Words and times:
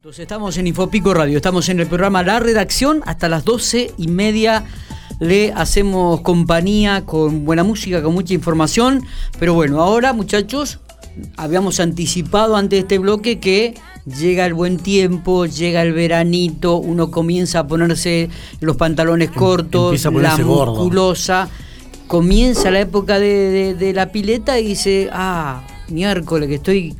Entonces 0.00 0.22
estamos 0.22 0.56
en 0.56 0.68
Infopico 0.68 1.12
Radio, 1.12 1.38
estamos 1.38 1.68
en 1.68 1.80
el 1.80 1.88
programa 1.88 2.22
La 2.22 2.38
Redacción, 2.38 3.02
hasta 3.04 3.28
las 3.28 3.44
doce 3.44 3.90
y 3.98 4.06
media 4.06 4.64
le 5.18 5.52
hacemos 5.54 6.20
compañía 6.20 7.04
con 7.04 7.44
buena 7.44 7.64
música, 7.64 8.00
con 8.00 8.14
mucha 8.14 8.32
información, 8.32 9.04
pero 9.40 9.54
bueno, 9.54 9.82
ahora 9.82 10.12
muchachos, 10.12 10.78
habíamos 11.36 11.80
anticipado 11.80 12.54
antes 12.54 12.76
de 12.76 12.78
este 12.82 12.98
bloque 12.98 13.40
que 13.40 13.74
llega 14.06 14.46
el 14.46 14.54
buen 14.54 14.76
tiempo, 14.76 15.46
llega 15.46 15.82
el 15.82 15.92
veranito, 15.92 16.76
uno 16.76 17.10
comienza 17.10 17.58
a 17.58 17.66
ponerse 17.66 18.30
los 18.60 18.76
pantalones 18.76 19.32
cortos, 19.32 20.04
la 20.04 20.36
musculosa, 20.36 21.48
comienza 22.06 22.70
la 22.70 22.78
época 22.78 23.18
de, 23.18 23.74
de 23.74 23.92
la 23.92 24.12
pileta 24.12 24.60
y 24.60 24.66
dice, 24.68 25.10
ah, 25.12 25.66
miércoles 25.88 26.48
que 26.48 26.54
estoy 26.54 26.94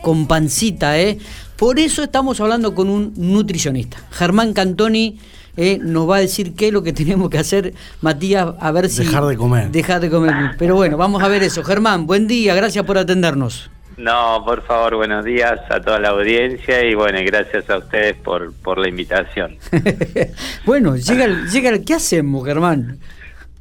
con 0.00 0.26
pancita, 0.26 0.98
¿eh? 0.98 1.18
Por 1.58 1.80
eso 1.80 2.04
estamos 2.04 2.40
hablando 2.40 2.72
con 2.72 2.88
un 2.88 3.12
nutricionista. 3.16 3.98
Germán 4.12 4.52
Cantoni 4.52 5.18
eh, 5.56 5.80
nos 5.82 6.08
va 6.08 6.18
a 6.18 6.20
decir 6.20 6.54
qué 6.54 6.68
es 6.68 6.72
lo 6.72 6.84
que 6.84 6.92
tenemos 6.94 7.28
que 7.30 7.38
hacer, 7.38 7.74
Matías, 8.00 8.54
a 8.60 8.70
ver 8.70 8.88
si... 8.88 9.04
Dejar 9.04 9.26
de 9.26 9.36
comer. 9.36 9.68
Dejar 9.72 10.00
de 10.00 10.08
comer. 10.08 10.54
Pero 10.56 10.76
bueno, 10.76 10.96
vamos 10.96 11.20
a 11.20 11.26
ver 11.26 11.42
eso. 11.42 11.64
Germán, 11.64 12.06
buen 12.06 12.28
día, 12.28 12.54
gracias 12.54 12.84
por 12.84 12.96
atendernos. 12.96 13.72
No, 13.96 14.44
por 14.46 14.62
favor, 14.62 14.94
buenos 14.94 15.24
días 15.24 15.58
a 15.68 15.80
toda 15.80 15.98
la 15.98 16.10
audiencia 16.10 16.84
y 16.84 16.94
bueno, 16.94 17.18
gracias 17.26 17.68
a 17.68 17.78
ustedes 17.78 18.14
por, 18.14 18.54
por 18.54 18.78
la 18.78 18.88
invitación. 18.88 19.56
bueno, 20.64 20.94
llega 20.94 21.24
el, 21.24 21.50
llega 21.50 21.70
el, 21.70 21.84
¿qué 21.84 21.94
hacemos, 21.94 22.46
Germán? 22.46 23.00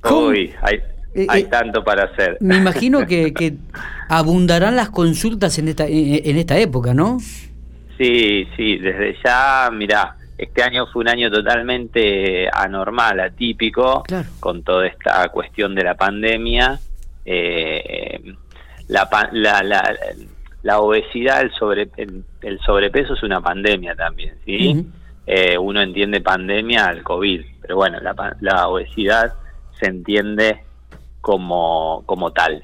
Uy, 0.07 0.53
hay, 0.61 0.75
eh, 1.15 1.25
hay 1.27 1.41
eh, 1.41 1.47
tanto 1.49 1.83
para 1.83 2.03
hacer. 2.03 2.37
Me 2.41 2.57
imagino 2.57 3.07
que, 3.07 3.33
que 3.33 3.55
abundarán 4.07 4.75
las 4.75 4.91
consultas 4.91 5.57
en 5.57 5.69
esta, 5.69 5.87
en 5.87 6.37
esta 6.37 6.59
época, 6.59 6.93
¿no? 6.93 7.17
Sí, 7.97 8.47
sí, 8.55 8.77
desde 8.77 9.17
ya, 9.23 9.69
mira, 9.73 10.15
este 10.37 10.61
año 10.61 10.85
fue 10.87 11.01
un 11.01 11.09
año 11.09 11.31
totalmente 11.31 12.47
anormal, 12.51 13.19
atípico, 13.19 14.03
con 14.39 14.63
toda 14.63 14.85
esta 14.85 15.27
cuestión 15.29 15.73
de 15.73 15.83
la 15.83 15.95
pandemia. 15.95 16.79
Eh, 17.25 18.35
la, 18.87 19.09
la, 19.31 19.97
la, 20.61 20.79
obesidad, 20.79 21.41
el, 21.41 21.51
sobre, 21.53 21.89
el, 21.97 22.59
sobrepeso 22.65 23.15
es 23.15 23.23
una 23.23 23.41
pandemia 23.41 23.95
también, 23.95 24.35
¿sí? 24.45 24.85
Eh, 25.25 25.57
uno 25.57 25.81
entiende 25.81 26.21
pandemia 26.21 26.85
al 26.85 27.03
COVID, 27.03 27.41
pero 27.61 27.75
bueno, 27.75 27.99
la, 27.99 28.37
la 28.39 28.67
obesidad 28.67 29.33
se 29.79 29.87
entiende 29.87 30.63
como, 31.19 32.03
como 32.05 32.31
tal. 32.31 32.63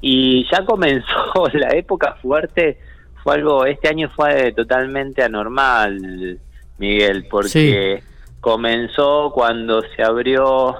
Y 0.00 0.46
ya 0.50 0.64
comenzó 0.64 1.48
la 1.54 1.70
época 1.70 2.16
fuerte 2.22 2.78
fue 3.26 3.34
algo, 3.34 3.66
este 3.66 3.88
año 3.88 4.08
fue 4.14 4.52
totalmente 4.52 5.20
anormal, 5.20 6.38
Miguel, 6.78 7.26
porque 7.28 8.00
comenzó 8.38 9.32
cuando 9.34 9.82
se 9.96 10.04
abrió, 10.04 10.76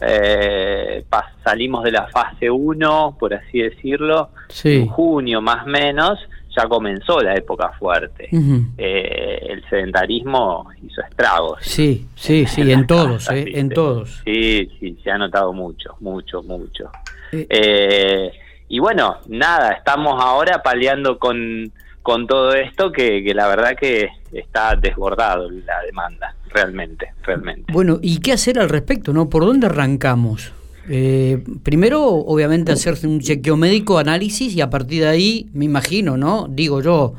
eh, 0.00 1.04
salimos 1.44 1.84
de 1.84 1.92
la 1.92 2.08
fase 2.08 2.48
1, 2.50 3.16
por 3.20 3.34
así 3.34 3.58
decirlo, 3.58 4.30
en 4.64 4.86
junio 4.86 5.42
más 5.42 5.66
o 5.66 5.68
menos, 5.68 6.18
ya 6.56 6.66
comenzó 6.66 7.20
la 7.20 7.34
época 7.34 7.72
fuerte. 7.78 8.30
Eh, 8.78 9.46
el 9.50 9.62
sedentarismo 9.68 10.66
hizo 10.82 11.02
estragos. 11.02 11.58
Sí, 11.60 12.06
sí, 12.14 12.46
sí, 12.46 12.72
en, 12.72 12.86
todos, 12.86 13.30
eh, 13.30 13.44
en 13.52 13.68
todos. 13.68 14.22
Sí, 14.24 14.66
sí, 14.80 14.96
se 15.04 15.10
ha 15.10 15.18
notado 15.18 15.52
mucho, 15.52 15.94
mucho, 16.00 16.42
mucho. 16.42 16.90
Eh, 17.32 18.32
y 18.70 18.78
bueno, 18.78 19.16
nada, 19.26 19.72
estamos 19.72 20.22
ahora 20.22 20.62
paliando 20.62 21.18
con, 21.18 21.72
con 22.02 22.28
todo 22.28 22.54
esto 22.54 22.92
que, 22.92 23.20
la 23.34 23.48
verdad 23.48 23.72
que 23.78 24.10
está 24.32 24.76
desbordado 24.76 25.50
la 25.50 25.82
demanda, 25.84 26.36
realmente, 26.50 27.12
realmente. 27.24 27.72
Bueno, 27.72 27.98
¿y 28.00 28.20
qué 28.20 28.32
hacer 28.32 28.60
al 28.60 28.68
respecto? 28.68 29.12
no 29.12 29.28
¿Por 29.28 29.44
dónde 29.44 29.66
arrancamos? 29.66 30.52
Eh, 30.88 31.42
primero, 31.64 32.04
obviamente, 32.04 32.70
hacerse 32.70 33.08
un 33.08 33.18
chequeo 33.18 33.56
médico, 33.56 33.98
análisis, 33.98 34.54
y 34.54 34.60
a 34.60 34.70
partir 34.70 35.02
de 35.02 35.08
ahí, 35.08 35.48
me 35.52 35.64
imagino, 35.64 36.16
¿no? 36.16 36.46
Digo 36.48 36.80
yo, 36.80 37.14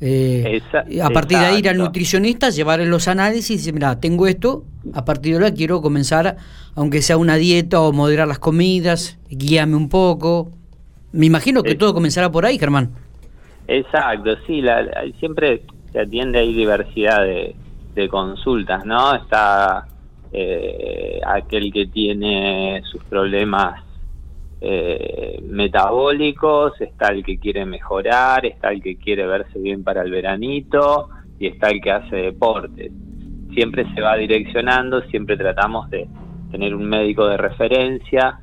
eh, 0.00 0.62
a 1.02 1.10
partir 1.10 1.38
de 1.38 1.46
ahí 1.46 1.58
ir 1.58 1.68
al 1.68 1.78
nutricionista, 1.78 2.50
llevarle 2.50 2.86
los 2.86 3.08
análisis 3.08 3.50
y 3.50 3.56
decir, 3.56 3.74
mira, 3.74 3.98
tengo 3.98 4.28
esto, 4.28 4.64
a 4.92 5.04
partir 5.04 5.32
de 5.32 5.38
ahora 5.38 5.54
quiero 5.54 5.82
comenzar, 5.82 6.36
aunque 6.76 7.02
sea 7.02 7.16
una 7.16 7.34
dieta 7.34 7.80
o 7.80 7.92
moderar 7.92 8.28
las 8.28 8.38
comidas, 8.38 9.18
guíame 9.28 9.74
un 9.74 9.88
poco. 9.88 10.52
Me 11.14 11.26
imagino 11.26 11.62
que 11.62 11.76
todo 11.76 11.94
comenzará 11.94 12.28
por 12.30 12.44
ahí, 12.44 12.58
Germán. 12.58 12.90
Exacto, 13.68 14.34
sí, 14.46 14.60
la, 14.60 14.84
siempre 15.20 15.62
se 15.92 16.00
atiende 16.00 16.40
ahí 16.40 16.52
diversidad 16.52 17.22
de, 17.22 17.54
consultas, 18.10 18.84
¿no? 18.84 19.14
Está 19.14 19.86
eh, 20.32 21.20
aquel 21.24 21.72
que 21.72 21.86
tiene 21.86 22.82
sus 22.90 23.02
problemas 23.04 23.80
eh, 24.60 25.40
metabólicos, 25.44 26.80
está 26.80 27.12
el 27.12 27.22
que 27.22 27.38
quiere 27.38 27.64
mejorar, 27.64 28.44
está 28.44 28.72
el 28.72 28.82
que 28.82 28.96
quiere 28.96 29.24
verse 29.24 29.56
bien 29.60 29.84
para 29.84 30.02
el 30.02 30.10
veranito 30.10 31.08
y 31.38 31.46
está 31.46 31.68
el 31.68 31.80
que 31.80 31.92
hace 31.92 32.16
deportes. 32.16 32.90
Siempre 33.54 33.86
se 33.94 34.00
va 34.00 34.16
direccionando, 34.16 35.02
siempre 35.02 35.36
tratamos 35.36 35.88
de 35.90 36.08
tener 36.50 36.74
un 36.74 36.86
médico 36.86 37.28
de 37.28 37.36
referencia, 37.36 38.40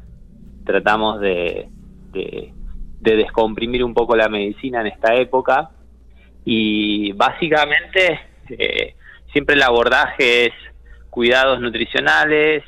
tratamos 0.64 1.20
de 1.20 1.68
de 2.12 2.54
descomprimir 3.01 3.84
un 3.84 3.94
poco 3.94 4.16
la 4.16 4.29
medicina 4.29 4.81
en 4.81 4.88
esta 4.88 5.16
época 5.16 5.72
y 6.45 7.12
básicamente 7.13 8.19
eh, 8.50 8.95
siempre 9.31 9.56
el 9.56 9.63
abordaje 9.63 10.47
es 10.47 10.53
cuidados 11.09 11.59
nutricionales, 11.59 12.63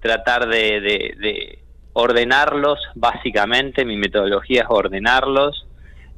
tratar 0.00 0.48
de, 0.48 1.58
ordenarlos, 1.92 2.78
básicamente 2.94 3.84
mi 3.84 3.96
metodología 3.96 4.62
es 4.62 4.66
ordenarlos, 4.68 5.66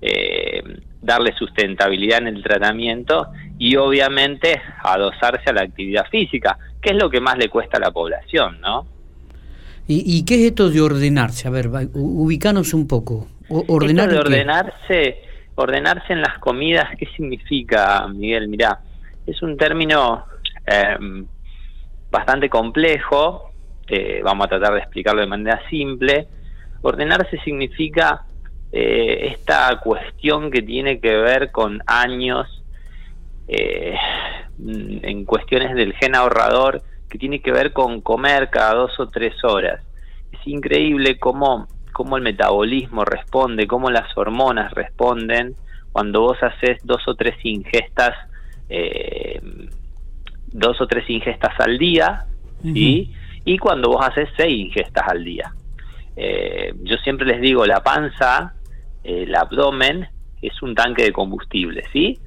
eh, 0.01 0.63
darle 1.01 1.33
sustentabilidad 1.33 2.19
en 2.19 2.29
el 2.29 2.43
tratamiento 2.43 3.29
y 3.59 3.77
obviamente 3.77 4.61
adosarse 4.83 5.51
a 5.51 5.53
la 5.53 5.63
actividad 5.63 6.07
física, 6.11 6.59
que 6.81 6.91
es 6.91 6.97
lo 6.97 7.09
que 7.09 7.21
más 7.21 7.39
le 7.39 7.49
cuesta 7.49 7.79
a 7.79 7.81
la 7.81 7.91
población, 7.91 8.61
¿no? 8.61 8.87
¿Y, 9.89 10.05
y 10.07 10.25
qué 10.25 10.35
es 10.35 10.51
esto 10.51 10.71
de 10.71 10.81
ordenarse? 10.81 11.49
A 11.49 11.51
ver, 11.51 11.69
ubicanos 11.95 12.73
un 12.75 12.87
poco. 12.87 13.27
Ordenar 13.53 14.09
de 14.09 14.19
ordenarse, 14.19 15.23
ordenarse 15.57 16.13
en 16.13 16.23
las 16.23 16.39
comidas, 16.39 16.89
¿qué 16.99 17.07
significa, 17.15 18.07
Miguel? 18.09 18.49
Mirá, 18.49 18.81
es 19.27 19.43
un 19.43 19.57
término 19.57 20.25
em, 20.65 21.27
bastante 22.11 22.49
complejo, 22.49 23.53
eh, 23.89 24.21
vamos 24.25 24.47
a 24.47 24.49
tratar 24.49 24.73
de 24.73 24.81
explicarlo 24.81 25.21
de 25.21 25.27
manera 25.27 25.61
simple. 25.69 26.29
Ordenarse 26.81 27.39
significa 27.45 28.25
eh, 28.73 29.35
esta 29.35 29.79
cuestión 29.81 30.51
que 30.51 30.63
tiene 30.63 30.99
que 30.99 31.15
ver 31.15 31.51
con 31.51 31.83
años 31.87 32.65
eh, 33.49 33.95
en 34.59 35.25
cuestiones 35.27 35.75
del 35.75 35.93
gen 35.95 36.15
ahorrador, 36.15 36.83
que 37.11 37.19
tiene 37.19 37.43
que 37.43 37.53
ver 37.53 37.75
con 37.75 38.01
comer 38.01 38.49
cada 38.49 38.75
dos 38.75 38.99
o 38.99 39.09
tres 39.09 39.35
horas. 39.45 39.83
Es 40.33 40.41
increíble 40.47 41.19
cómo 41.19 41.69
cómo 41.93 42.17
el 42.17 42.23
metabolismo 42.23 43.05
responde, 43.05 43.67
cómo 43.67 43.91
las 43.91 44.17
hormonas 44.17 44.73
responden 44.73 45.55
cuando 45.93 46.23
vos 46.23 46.39
haces 46.43 46.79
dos 46.85 47.07
o 47.07 47.15
tres 47.15 47.37
ingestas, 47.45 48.15
eh, 48.69 49.41
dos 50.47 50.81
o 50.81 50.87
tres 50.87 51.09
ingestas 51.09 51.59
al 51.61 51.79
día, 51.79 52.25
y 52.65 53.59
cuando 53.59 53.89
vos 53.89 54.07
haces 54.07 54.29
seis 54.37 54.57
ingestas 54.57 55.05
al 55.09 55.25
día. 55.25 55.53
Eh, 56.17 56.75
yo 56.83 56.97
siempre 56.99 57.27
les 57.27 57.41
digo, 57.41 57.67
la 57.67 57.83
panza, 57.83 58.55
el 59.03 59.35
abdomen, 59.35 60.09
es 60.41 60.61
un 60.63 60.75
tanque 60.75 61.05
de 61.05 61.13
combustible, 61.13 61.85
¿sí? 61.93 62.19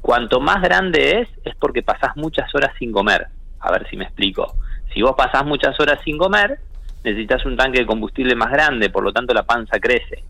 Cuanto 0.00 0.40
más 0.40 0.62
grande 0.62 1.20
es, 1.20 1.28
es 1.44 1.54
porque 1.56 1.82
pasás 1.82 2.16
muchas 2.16 2.52
horas 2.54 2.72
sin 2.78 2.92
comer. 2.92 3.26
A 3.60 3.70
ver 3.72 3.88
si 3.88 3.96
me 3.96 4.04
explico. 4.04 4.56
Si 4.92 5.02
vos 5.02 5.14
pasás 5.16 5.44
muchas 5.44 5.78
horas 5.80 5.98
sin 6.04 6.18
comer, 6.18 6.58
necesitas 7.06 7.44
un 7.46 7.56
tanque 7.56 7.80
de 7.80 7.86
combustible 7.86 8.34
más 8.34 8.50
grande, 8.50 8.90
por 8.90 9.04
lo 9.04 9.12
tanto 9.12 9.32
la 9.32 9.44
panza 9.44 9.78
crece. 9.78 10.24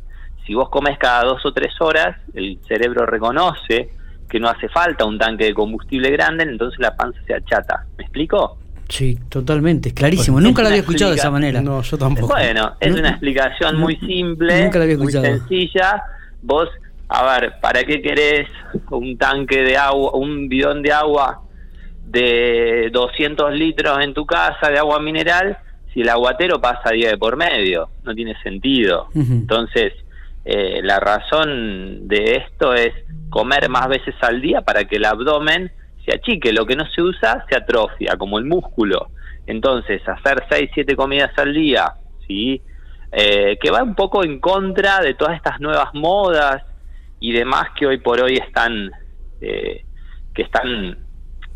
Si 0.46 0.54
vos 0.54 0.68
comes 0.68 0.98
cada 0.98 1.24
dos 1.24 1.44
o 1.44 1.52
tres 1.52 1.72
horas, 1.80 2.16
el 2.34 2.58
cerebro 2.68 3.06
reconoce 3.06 3.90
que 4.28 4.38
no 4.38 4.48
hace 4.48 4.68
falta 4.68 5.04
un 5.04 5.18
tanque 5.18 5.46
de 5.46 5.54
combustible 5.54 6.10
grande, 6.10 6.44
entonces 6.44 6.78
la 6.78 6.94
panza 6.94 7.18
se 7.26 7.34
achata. 7.34 7.86
¿Me 7.96 8.04
explico? 8.04 8.58
Sí, 8.88 9.18
totalmente, 9.28 9.88
es 9.88 9.94
clarísimo. 9.94 10.40
Nunca 10.40 10.62
lo 10.62 10.68
había 10.68 10.80
escuchado 10.80 11.12
de 11.12 11.16
esa 11.16 11.30
manera. 11.30 11.62
No, 11.62 11.82
yo 11.82 11.96
tampoco. 11.96 12.28
Bueno, 12.28 12.76
es 12.78 12.94
una 12.94 13.10
explicación 13.10 13.78
muy 13.78 13.96
simple, 13.96 14.70
muy 14.98 15.10
sencilla. 15.10 16.02
Vos, 16.42 16.68
a 17.08 17.40
ver, 17.40 17.54
¿para 17.60 17.82
qué 17.84 18.02
querés 18.02 18.48
un 18.90 19.16
tanque 19.16 19.62
de 19.62 19.76
agua, 19.76 20.12
un 20.14 20.48
bidón 20.48 20.82
de 20.82 20.92
agua 20.92 21.40
de 22.04 22.90
200 22.92 23.52
litros 23.54 23.98
en 24.04 24.14
tu 24.14 24.26
casa 24.26 24.68
de 24.68 24.78
agua 24.78 25.00
mineral 25.00 25.58
si 25.96 26.02
el 26.02 26.10
aguatero 26.10 26.60
pasa 26.60 26.90
día 26.92 27.08
de 27.08 27.16
por 27.16 27.38
medio, 27.38 27.88
no 28.02 28.14
tiene 28.14 28.38
sentido. 28.42 29.08
Entonces, 29.14 29.94
eh, 30.44 30.82
la 30.82 31.00
razón 31.00 32.06
de 32.06 32.36
esto 32.36 32.74
es 32.74 32.92
comer 33.30 33.70
más 33.70 33.88
veces 33.88 34.14
al 34.20 34.42
día 34.42 34.60
para 34.60 34.84
que 34.84 34.96
el 34.96 35.06
abdomen 35.06 35.72
se 36.04 36.14
achique. 36.14 36.52
Lo 36.52 36.66
que 36.66 36.76
no 36.76 36.84
se 36.90 37.00
usa 37.00 37.46
se 37.48 37.56
atrofia, 37.56 38.14
como 38.18 38.38
el 38.38 38.44
músculo. 38.44 39.08
Entonces, 39.46 40.06
hacer 40.06 40.44
6, 40.50 40.70
7 40.74 40.94
comidas 40.96 41.30
al 41.38 41.54
día, 41.54 41.94
¿sí? 42.26 42.60
Eh, 43.10 43.56
que 43.58 43.70
va 43.70 43.82
un 43.82 43.94
poco 43.94 44.22
en 44.22 44.38
contra 44.38 45.00
de 45.00 45.14
todas 45.14 45.34
estas 45.34 45.60
nuevas 45.60 45.94
modas 45.94 46.62
y 47.20 47.32
demás 47.32 47.68
que 47.74 47.86
hoy 47.86 47.96
por 48.00 48.20
hoy 48.20 48.34
están, 48.34 48.90
eh, 49.40 49.82
que 50.34 50.42
están 50.42 51.05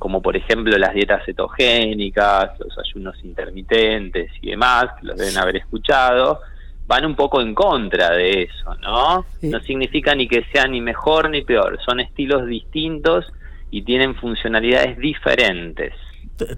como 0.01 0.21
por 0.21 0.37
ejemplo 0.37 0.77
las 0.79 0.95
dietas 0.95 1.25
cetogénicas, 1.25 2.59
los 2.59 2.77
ayunos 2.79 3.15
intermitentes 3.23 4.33
y 4.43 4.51
demás, 4.51 4.87
que 4.99 5.07
los 5.07 5.17
deben 5.17 5.39
haber 5.39 5.59
escuchado, 5.59 6.41
van 6.89 7.05
un 7.05 7.15
poco 7.15 7.41
en 7.41 7.55
contra 7.55 8.11
de 8.11 8.43
eso, 8.43 8.75
¿no? 8.83 9.25
No 9.43 9.61
significa 9.61 10.13
ni 10.17 10.27
que 10.27 10.45
sea 10.53 10.67
ni 10.67 10.81
mejor 10.81 11.31
ni 11.31 11.43
peor, 11.43 11.79
son 11.87 12.01
estilos 12.01 12.47
distintos 12.49 13.27
y 13.71 13.83
tienen 13.83 14.17
funcionalidades 14.17 14.99
diferentes. 14.99 15.93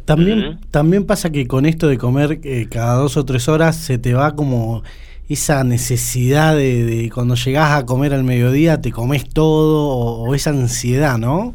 También, 0.05 0.61
también 0.71 1.07
pasa 1.07 1.31
que 1.31 1.47
con 1.47 1.67
esto 1.67 1.89
de 1.89 1.99
comer 1.99 2.39
eh, 2.45 2.69
cada 2.71 2.95
dos 2.95 3.17
o 3.17 3.25
tres 3.25 3.49
horas 3.49 3.77
se 3.77 3.99
te 3.99 4.15
va 4.15 4.37
como 4.37 4.85
esa 5.29 5.65
necesidad 5.65 6.57
de, 6.57 7.11
cuando 7.13 7.35
llegas 7.35 7.73
a 7.73 7.87
comer 7.87 8.15
al 8.15 8.25
mediodía 8.25 8.81
te 8.81 8.93
comes 8.93 9.29
todo 9.29 9.89
o, 9.89 10.35
esa 10.35 10.51
ansiedad, 10.51 11.19
¿no? 11.19 11.55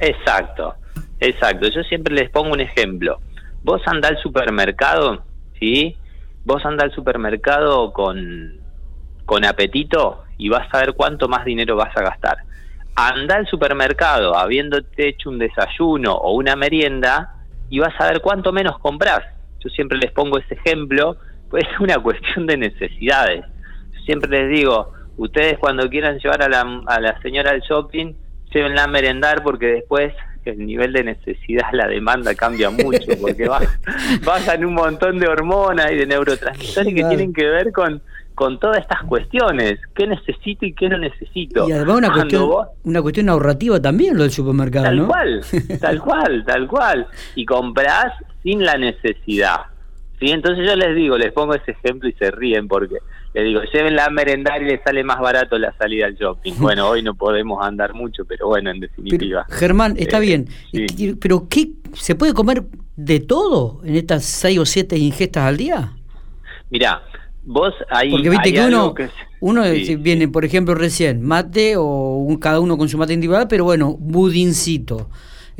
Exacto, 0.00 0.74
exacto. 1.20 1.68
Yo 1.68 1.82
siempre 1.84 2.14
les 2.14 2.30
pongo 2.30 2.52
un 2.52 2.60
ejemplo. 2.60 3.20
Vos 3.62 3.82
andás 3.86 4.12
al 4.12 4.18
supermercado, 4.18 5.24
¿sí? 5.58 5.96
Vos 6.44 6.64
andás 6.64 6.84
al 6.84 6.94
supermercado 6.94 7.92
con, 7.92 8.60
con 9.24 9.44
apetito 9.44 10.24
y 10.38 10.48
vas 10.48 10.72
a 10.72 10.78
ver 10.78 10.94
cuánto 10.94 11.28
más 11.28 11.44
dinero 11.44 11.76
vas 11.76 11.94
a 11.96 12.02
gastar. 12.02 12.38
Anda 12.94 13.36
al 13.36 13.46
supermercado 13.46 14.36
habiéndote 14.36 15.08
hecho 15.08 15.28
un 15.30 15.38
desayuno 15.38 16.14
o 16.14 16.32
una 16.32 16.56
merienda 16.56 17.34
y 17.68 17.78
vas 17.78 17.94
a 18.00 18.06
ver 18.06 18.20
cuánto 18.20 18.52
menos 18.52 18.78
compras. 18.78 19.20
Yo 19.60 19.68
siempre 19.70 19.98
les 19.98 20.12
pongo 20.12 20.38
ese 20.38 20.54
ejemplo, 20.54 21.16
pues 21.50 21.64
es 21.64 21.80
una 21.80 21.98
cuestión 22.02 22.46
de 22.46 22.56
necesidades. 22.56 23.44
siempre 24.06 24.30
les 24.30 24.50
digo, 24.56 24.92
ustedes 25.16 25.58
cuando 25.58 25.88
quieran 25.90 26.18
llevar 26.18 26.42
a 26.42 26.48
la, 26.48 26.82
a 26.86 27.00
la 27.00 27.20
señora 27.20 27.50
al 27.50 27.60
shopping, 27.60 28.14
llévenla 28.52 28.84
a 28.84 28.88
merendar 28.88 29.42
porque 29.42 29.66
después 29.66 30.14
el 30.50 30.66
nivel 30.66 30.92
de 30.92 31.04
necesidad, 31.04 31.66
la 31.72 31.86
demanda 31.86 32.34
cambia 32.34 32.70
mucho, 32.70 33.12
porque 33.20 33.48
bajan 34.24 34.64
un 34.64 34.74
montón 34.74 35.18
de 35.18 35.28
hormonas 35.28 35.90
y 35.92 35.96
de 35.96 36.06
neurotransmisores 36.06 36.94
que 36.94 37.04
tienen 37.04 37.32
que 37.32 37.46
ver 37.46 37.72
con, 37.72 38.02
con 38.38 38.60
todas 38.60 38.78
estas 38.78 39.02
cuestiones, 39.02 39.80
qué 39.96 40.06
necesito 40.06 40.64
y 40.64 40.72
qué 40.72 40.88
no 40.88 40.96
necesito. 40.96 41.68
Y 41.68 41.72
además 41.72 41.96
una, 41.96 42.12
cuestión, 42.12 42.50
una 42.84 43.02
cuestión 43.02 43.28
ahorrativa 43.28 43.82
también 43.82 44.16
lo 44.16 44.22
del 44.22 44.30
supermercado, 44.30 44.84
tal 44.84 44.96
¿no? 44.96 45.06
Cual, 45.08 45.40
tal 45.80 46.00
cual, 46.00 46.44
tal 46.46 46.68
cual. 46.68 47.06
Y 47.34 47.44
compras 47.44 48.12
sin 48.44 48.64
la 48.64 48.76
necesidad. 48.76 49.62
¿sí? 50.20 50.30
Entonces 50.30 50.66
yo 50.66 50.76
les 50.76 50.94
digo, 50.94 51.18
les 51.18 51.32
pongo 51.32 51.54
ese 51.54 51.72
ejemplo 51.72 52.08
y 52.08 52.12
se 52.12 52.30
ríen 52.30 52.68
porque 52.68 52.98
les 53.34 53.44
digo, 53.44 53.60
llévenla 53.72 54.06
a 54.06 54.10
merendar 54.10 54.62
y 54.62 54.66
les 54.66 54.82
sale 54.82 55.04
más 55.04 55.20
barato 55.20 55.58
la 55.58 55.72
salida 55.76 56.06
al 56.06 56.14
shopping. 56.14 56.54
Bueno, 56.58 56.88
hoy 56.88 57.02
no 57.02 57.14
podemos 57.14 57.64
andar 57.64 57.94
mucho, 57.94 58.24
pero 58.24 58.48
bueno, 58.48 58.70
en 58.70 58.80
definitiva. 58.80 59.46
Germán, 59.48 59.94
está 59.98 60.18
eh, 60.18 60.20
bien, 60.20 60.48
pero 61.20 61.46
¿qué 61.48 61.70
se 61.94 62.14
puede 62.14 62.34
comer 62.34 62.64
de 62.96 63.20
todo 63.20 63.80
en 63.84 63.96
estas 63.96 64.24
seis 64.24 64.58
o 64.58 64.66
siete 64.66 64.96
ingestas 64.96 65.44
al 65.44 65.56
día? 65.56 65.92
Mira, 66.70 67.02
vos 67.44 67.72
ahí 67.90 68.10
porque 68.10 68.28
viste 68.28 68.52
que 68.52 68.60
uno 68.60 68.94
uno 69.40 69.62
viene 70.00 70.28
por 70.28 70.44
ejemplo 70.44 70.74
recién 70.74 71.22
mate 71.22 71.76
o 71.76 72.16
un, 72.16 72.36
cada 72.36 72.60
uno 72.60 72.76
con 72.76 72.90
su 72.90 72.98
mate 72.98 73.14
individual 73.14 73.46
pero 73.48 73.64
bueno 73.64 73.96
budincito 73.98 75.08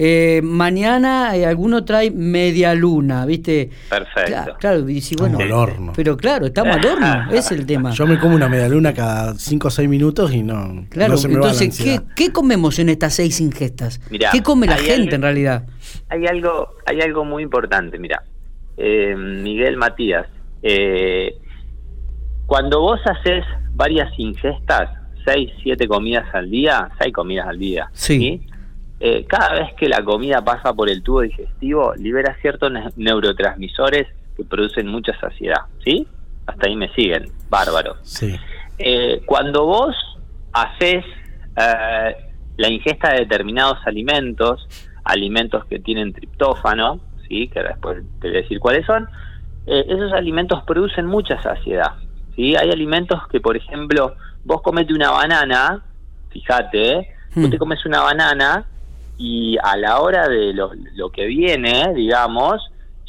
eh, 0.00 0.41
mañana 0.45 1.35
eh, 1.35 1.45
alguno 1.45 1.85
trae 1.85 2.12
media 2.12 2.73
luna, 2.73 3.27
¿viste? 3.27 3.69
Perfecto. 3.91 4.56
Claro, 4.61 4.89
y 4.89 5.03
bueno, 5.19 5.39
al 5.41 5.50
horno. 5.50 5.93
Pero 5.97 6.17
claro, 6.17 6.47
estamos 6.47 6.77
al 6.77 6.87
horno, 6.87 7.31
es 7.33 7.50
el 7.50 7.67
tema. 7.67 7.91
Yo 7.91 8.06
me 8.06 8.17
como 8.21 8.37
una 8.37 8.49
media 8.49 8.69
luna 8.69 8.95
cada 8.95 9.35
5 9.35 9.67
o 9.67 9.71
6 9.73 9.89
minutos 9.89 10.33
y 10.33 10.45
no. 10.45 10.87
Claro, 10.89 11.17
se 11.17 11.27
me 11.27 11.35
entonces, 11.35 11.77
¿qué, 11.77 12.00
¿qué, 12.15 12.33
comemos 12.33 12.79
en 12.79 12.91
estas 12.91 13.15
seis 13.15 13.41
ingestas? 13.41 14.00
¿Qué 14.09 14.41
come 14.41 14.69
la 14.69 14.77
gente 14.77 15.17
en 15.17 15.23
realidad? 15.23 15.67
Hay 16.09 16.27
algo, 16.27 16.77
hay 16.87 17.00
algo 17.00 17.25
muy 17.25 17.43
importante, 17.43 17.99
mira. 17.99 18.23
Eh, 18.77 19.17
Miguel 19.17 19.77
Matías, 19.77 20.29
eh, 20.62 21.35
cuando 22.47 22.81
vos 22.81 23.00
haces 23.05 23.45
varias 23.75 24.17
ingestas, 24.17 24.91
6, 25.25 25.50
7 25.65 25.89
comidas 25.89 26.33
al 26.33 26.49
día, 26.49 26.89
6 27.00 27.12
comidas 27.12 27.49
al 27.49 27.59
día, 27.59 27.91
¿sí? 27.93 28.47
Eh, 29.00 29.27
cada 29.29 29.53
vez 29.53 29.75
que 29.75 29.89
la 29.89 30.03
comida 30.03 30.43
pasa 30.45 30.75
por 30.75 30.91
el 30.91 31.03
tubo 31.03 31.21
digestivo, 31.21 31.95
libera 31.95 32.37
ciertos 32.41 32.73
neurotransmisores 32.97 34.09
que 34.37 34.45
producen 34.45 34.89
mucha 34.89 35.19
saciedad, 35.21 35.62
¿sí? 35.85 36.06
Hasta 36.47 36.67
ahí 36.67 36.75
me 36.75 36.93
siguen, 36.95 37.31
bárbaro. 37.49 37.97
Sí. 38.03 38.35
Eh, 38.79 39.23
cuando 39.25 39.67
vos 39.67 39.95
haces 40.53 41.05
eh, 41.56 42.17
la 42.56 42.69
ingesta 42.69 43.12
de 43.12 43.21
determinados 43.21 43.79
alimentos, 43.87 44.67
alimentos 45.05 45.65
que 45.67 45.79
tienen 45.79 46.12
triptófano, 46.12 47.00
¿sí? 47.29 47.49
Que 47.49 47.62
después 47.62 48.03
te 48.21 48.29
voy 48.29 48.39
a 48.39 48.41
decir 48.41 48.59
cuáles 48.59 48.85
son, 48.85 49.09
esos 49.67 50.12
alimentos 50.15 50.62
producen 50.65 51.05
mucha 51.06 51.41
saciedad, 51.43 51.93
¿sí? 52.35 52.56
Hay 52.56 52.71
alimentos 52.71 53.21
que, 53.29 53.39
por 53.39 53.56
ejemplo, 53.56 54.17
vos 54.45 54.62
comete 54.62 54.93
una 54.93 55.11
banana, 55.11 55.85
fíjate, 56.31 57.15
vos 57.37 57.47
hmm. 57.47 57.50
te 57.50 57.59
comes 57.59 57.85
una 57.85 58.00
banana 58.00 58.67
y 59.19 59.59
a 59.62 59.76
la 59.76 60.00
hora 60.00 60.29
de 60.29 60.55
lo, 60.55 60.70
lo 60.94 61.11
que 61.11 61.26
viene, 61.26 61.93
digamos, 61.94 62.62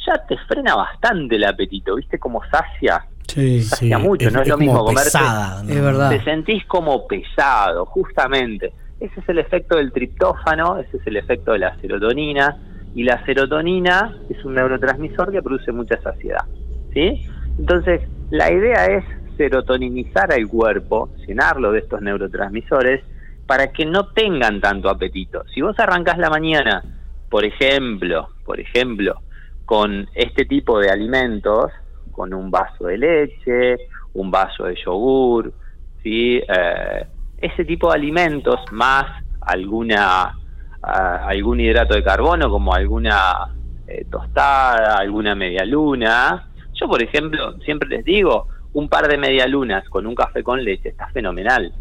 ya 0.04 0.14
te 0.26 0.36
frena 0.48 0.74
bastante 0.74 1.36
el 1.36 1.44
apetito, 1.44 1.94
¿viste? 1.94 2.18
Como 2.18 2.42
sacia. 2.50 3.04
Sí, 3.28 3.62
sacia 3.62 3.98
mucho, 3.98 4.28
no 4.30 4.42
es, 4.42 4.48
lo 4.48 4.58
mismo 4.58 4.84
comer 4.84 5.04
Pesada, 5.04 5.62
Es 5.62 5.80
verdad. 5.80 6.10
Te 6.10 6.22
sentís 6.24 6.64
como 6.66 7.06
pesado, 7.06 7.86
justamente. 7.86 8.72
Ese 8.98 9.20
es 9.20 9.28
el 9.28 9.38
efecto 9.38 9.76
del 9.76 9.92
triptófano, 9.92 10.78
ese 10.78 10.96
es 10.96 11.06
el 11.06 11.16
efecto 11.16 11.52
de 11.52 11.60
la 11.60 11.76
serotonina. 11.80 12.56
Y 12.94 13.04
la 13.04 13.24
serotonina 13.24 14.16
es 14.28 14.44
un 14.44 14.54
neurotransmisor 14.54 15.30
que 15.30 15.40
produce 15.42 15.70
mucha 15.70 16.00
saciedad. 16.02 16.44
¿Sí? 16.92 17.24
Entonces, 17.56 18.00
la 18.30 18.50
idea 18.50 18.86
es 18.86 19.04
serotoninizar 19.36 20.32
al 20.32 20.48
cuerpo, 20.48 21.08
llenarlo 21.26 21.70
de 21.70 21.78
estos 21.78 22.02
neurotransmisores 22.02 23.02
para 23.50 23.72
que 23.72 23.84
no 23.84 24.06
tengan 24.12 24.60
tanto 24.60 24.88
apetito. 24.88 25.42
Si 25.52 25.60
vos 25.60 25.76
arrancás 25.80 26.18
la 26.18 26.30
mañana, 26.30 26.84
por 27.28 27.44
ejemplo, 27.44 28.28
por 28.44 28.60
ejemplo, 28.60 29.22
con 29.64 30.08
este 30.14 30.44
tipo 30.44 30.78
de 30.78 30.88
alimentos, 30.88 31.72
con 32.12 32.32
un 32.32 32.52
vaso 32.52 32.84
de 32.86 32.98
leche, 32.98 33.76
un 34.14 34.30
vaso 34.30 34.66
de 34.66 34.76
yogur, 34.76 35.52
¿sí? 36.00 36.36
Eh, 36.36 37.06
ese 37.38 37.64
tipo 37.64 37.88
de 37.88 37.96
alimentos 37.96 38.60
más 38.70 39.06
alguna 39.40 40.36
algún 40.80 41.58
hidrato 41.58 41.94
de 41.94 42.04
carbono 42.04 42.48
como 42.50 42.72
alguna 42.72 43.48
eh, 43.88 44.06
tostada, 44.08 44.94
alguna 44.96 45.34
media 45.34 45.64
luna. 45.64 46.50
Yo, 46.74 46.86
por 46.86 47.02
ejemplo, 47.02 47.58
siempre 47.64 47.88
les 47.88 48.04
digo, 48.04 48.46
un 48.74 48.88
par 48.88 49.08
de 49.08 49.18
media 49.18 49.48
lunas 49.48 49.88
con 49.88 50.06
un 50.06 50.14
café 50.14 50.44
con 50.44 50.62
leche 50.62 50.90
está 50.90 51.08
fenomenal. 51.08 51.72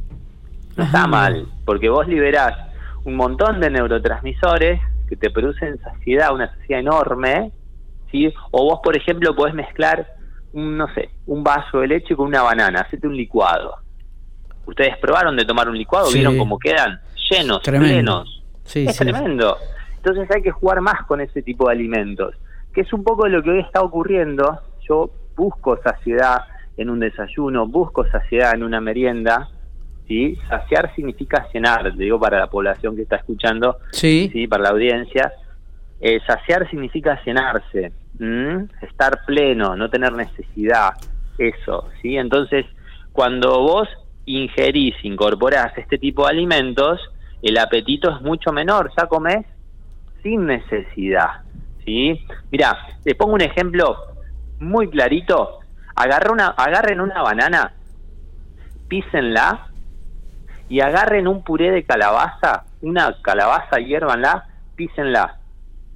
No 0.80 0.86
está 0.86 1.08
mal, 1.08 1.48
porque 1.66 1.90
vos 1.90 2.08
liberás 2.08 2.54
un 3.06 3.16
montón 3.16 3.60
de 3.60 3.70
neurotransmisores 3.70 4.80
que 5.08 5.16
te 5.16 5.30
producen 5.30 5.80
saciedad, 5.80 6.34
una 6.34 6.54
saciedad 6.56 6.82
enorme, 6.82 7.52
¿sí? 8.12 8.32
O 8.52 8.66
vos, 8.66 8.80
por 8.84 8.96
ejemplo, 8.96 9.36
podés 9.36 9.56
mezclar, 9.56 10.08
un, 10.54 10.78
no 10.78 10.88
sé, 10.94 11.10
un 11.26 11.44
vaso 11.44 11.80
de 11.80 11.88
leche 11.88 12.16
con 12.16 12.28
una 12.28 12.44
banana, 12.44 12.82
hacete 12.82 13.08
un 13.08 13.18
licuado. 13.18 13.76
Ustedes 14.66 14.98
probaron 14.98 15.36
de 15.36 15.46
tomar 15.46 15.68
un 15.68 15.78
licuado, 15.78 16.12
vieron 16.12 16.38
cómo 16.38 16.60
quedan 16.60 17.00
llenos, 17.30 17.60
plenos. 17.60 18.44
es 18.74 18.98
tremendo. 18.98 19.58
Entonces 19.98 20.30
hay 20.34 20.42
que 20.42 20.52
jugar 20.52 20.80
más 20.82 21.06
con 21.08 21.22
ese 21.22 21.42
tipo 21.42 21.68
de 21.68 21.74
alimentos, 21.74 22.36
que 22.74 22.82
es 22.82 22.94
un 22.94 23.04
poco 23.04 23.28
lo 23.28 23.42
que 23.42 23.50
hoy 23.50 23.60
está 23.60 23.82
ocurriendo. 23.82 24.62
Yo 24.88 25.10
busco 25.36 25.78
saciedad 25.82 26.44
en 26.78 26.90
un 26.90 27.00
desayuno, 27.00 27.68
busco 27.68 28.08
saciedad 28.10 28.54
en 28.54 28.64
una 28.64 28.80
merienda, 28.80 29.50
¿sí? 30.10 30.38
Saciar 30.50 30.94
significa 30.96 31.48
llenar, 31.54 31.96
digo 31.96 32.20
para 32.20 32.40
la 32.40 32.48
población 32.48 32.96
que 32.96 33.04
está 33.04 33.18
escuchando, 33.18 33.78
sí, 33.92 34.48
para 34.50 34.64
la 34.64 34.70
audiencia. 34.70 35.32
Eh, 36.02 36.20
saciar 36.26 36.68
significa 36.70 37.22
llenarse, 37.24 37.92
estar 38.82 39.26
pleno, 39.26 39.76
no 39.76 39.90
tener 39.90 40.12
necesidad, 40.14 40.94
eso, 41.38 41.90
¿sí? 42.02 42.18
Entonces, 42.18 42.66
cuando 43.12 43.62
vos 43.62 43.88
ingerís, 44.26 44.96
incorporás 45.04 45.78
este 45.78 45.98
tipo 45.98 46.26
de 46.26 46.32
alimentos, 46.32 47.00
el 47.42 47.58
apetito 47.58 48.10
es 48.16 48.22
mucho 48.22 48.52
menor, 48.52 48.92
ya 48.98 49.08
comés 49.08 49.46
sin 50.24 50.48
necesidad, 50.48 51.44
¿sí? 51.86 52.20
Mira, 52.52 52.78
les 53.06 53.16
pongo 53.16 53.34
un 53.34 53.42
ejemplo 53.42 53.96
muy 54.60 54.90
clarito. 54.90 55.60
Agarra 55.96 56.32
una, 56.32 56.48
agarren 56.48 57.02
una 57.02 57.22
banana, 57.22 57.74
písenla 58.88 59.69
y 60.70 60.82
agarren 60.82 61.28
un 61.28 61.44
puré 61.44 61.72
de 61.72 61.84
calabaza, 61.84 62.66
una 62.82 63.16
calabaza, 63.22 63.80
hiérvanla, 63.80 64.48
písenla. 64.76 65.40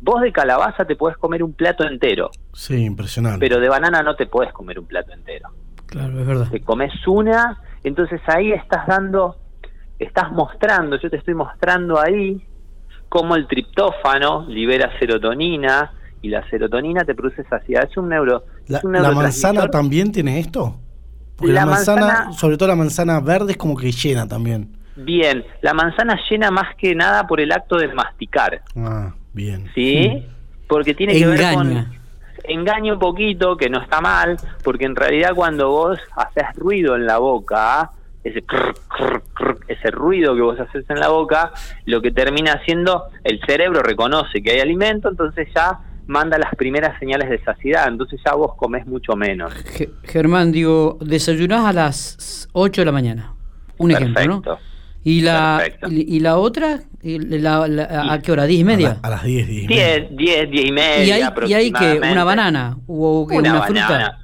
Vos 0.01 0.21
de 0.21 0.33
calabaza 0.33 0.83
te 0.83 0.95
puedes 0.95 1.17
comer 1.17 1.43
un 1.43 1.53
plato 1.53 1.85
entero. 1.87 2.31
Sí, 2.53 2.83
impresionante. 2.83 3.39
Pero 3.39 3.59
de 3.59 3.69
banana 3.69 4.01
no 4.01 4.15
te 4.15 4.25
puedes 4.25 4.51
comer 4.51 4.79
un 4.79 4.85
plato 4.85 5.13
entero. 5.13 5.49
Claro, 5.85 6.19
es 6.19 6.25
verdad. 6.25 6.47
Te 6.51 6.59
comes 6.61 6.91
una, 7.07 7.61
entonces 7.83 8.19
ahí 8.25 8.51
estás 8.51 8.87
dando, 8.87 9.37
estás 9.99 10.31
mostrando, 10.31 10.99
yo 10.99 11.09
te 11.09 11.17
estoy 11.17 11.35
mostrando 11.35 11.99
ahí 11.99 12.43
cómo 13.07 13.35
el 13.35 13.47
triptófano 13.47 14.45
libera 14.47 14.91
serotonina 14.97 15.93
y 16.23 16.29
la 16.29 16.49
serotonina 16.49 17.05
te 17.05 17.13
produce 17.13 17.43
saciedad. 17.43 17.87
Es 17.89 17.95
un 17.95 18.09
neuro. 18.09 18.43
¿La, 18.67 18.81
¿la 18.83 19.11
manzana 19.11 19.67
también 19.67 20.11
tiene 20.11 20.39
esto? 20.39 20.79
Porque 21.43 21.53
la, 21.53 21.65
manzana, 21.65 22.31
sobre 22.31 22.55
todo 22.55 22.69
la 22.69 22.75
manzana 22.77 23.19
verde, 23.19 23.51
es 23.51 23.57
como 23.57 23.75
que 23.75 23.91
llena 23.91 24.25
también. 24.25 24.77
Bien, 24.95 25.43
la 25.61 25.73
manzana 25.73 26.17
llena 26.29 26.51
más 26.51 26.73
que 26.77 26.95
nada 26.95 27.27
por 27.27 27.41
el 27.41 27.51
acto 27.51 27.75
de 27.75 27.89
masticar. 27.93 28.61
Ah, 28.77 29.13
bien. 29.33 29.69
¿Sí? 29.75 30.25
Porque 30.69 30.93
tiene 30.93 31.19
que 31.19 31.27
ver 31.27 31.53
con... 31.53 32.03
Engaña 32.45 32.93
un 32.93 32.99
poquito, 32.99 33.57
que 33.57 33.69
no 33.69 33.81
está 33.81 33.99
mal, 33.99 34.37
porque 34.63 34.85
en 34.85 34.95
realidad 34.95 35.31
cuando 35.35 35.69
vos 35.69 35.99
haces 36.15 36.45
ruido 36.55 36.95
en 36.95 37.05
la 37.05 37.17
boca, 37.17 37.91
ese, 38.23 38.41
ese 39.67 39.91
ruido 39.91 40.33
que 40.35 40.41
vos 40.41 40.57
haces 40.57 40.89
en 40.89 41.01
la 41.01 41.09
boca, 41.09 41.51
lo 41.83 42.01
que 42.01 42.11
termina 42.11 42.53
haciendo, 42.53 43.03
el 43.25 43.41
cerebro 43.45 43.81
reconoce 43.81 44.41
que 44.41 44.51
hay 44.51 44.59
alimento, 44.61 45.09
entonces 45.09 45.49
ya 45.53 45.79
manda 46.07 46.37
las 46.37 46.53
primeras 46.55 46.97
señales 46.99 47.29
de 47.29 47.39
saciedad, 47.43 47.87
entonces 47.87 48.19
ya 48.25 48.33
vos 48.35 48.55
comés 48.55 48.85
mucho 48.85 49.15
menos. 49.15 49.53
Germán, 50.03 50.51
digo, 50.51 50.97
desayunás 51.01 51.65
a 51.65 51.73
las 51.73 52.49
8 52.53 52.81
de 52.81 52.85
la 52.85 52.91
mañana, 52.91 53.33
un 53.77 53.91
ejemplo, 53.91 54.25
¿no? 54.25 54.41
¿Y 55.05 55.19
la, 55.21 55.61
y, 55.89 56.21
la 56.21 56.37
otra? 56.37 56.75
¿A 56.75 58.19
qué 58.19 58.31
hora? 58.31 58.47
¿10 58.47 58.51
y 58.53 58.63
media? 58.63 58.99
A, 59.01 59.09
las 59.09 59.23
10, 59.23 59.47
10 59.47 59.63
y 59.63 59.67
media. 59.67 60.07
10, 60.09 60.49
10, 60.51 60.65
y 60.65 60.71
media. 60.71 61.05
¿Y 61.05 61.11
hay, 61.11 61.29
¿y 61.45 61.53
hay 61.53 61.71
que 61.73 61.99
¿Una 62.09 62.23
banana? 62.23 62.77
¿O 62.87 63.27
una, 63.29 63.51
una 63.51 63.61
fruta? 63.63 64.19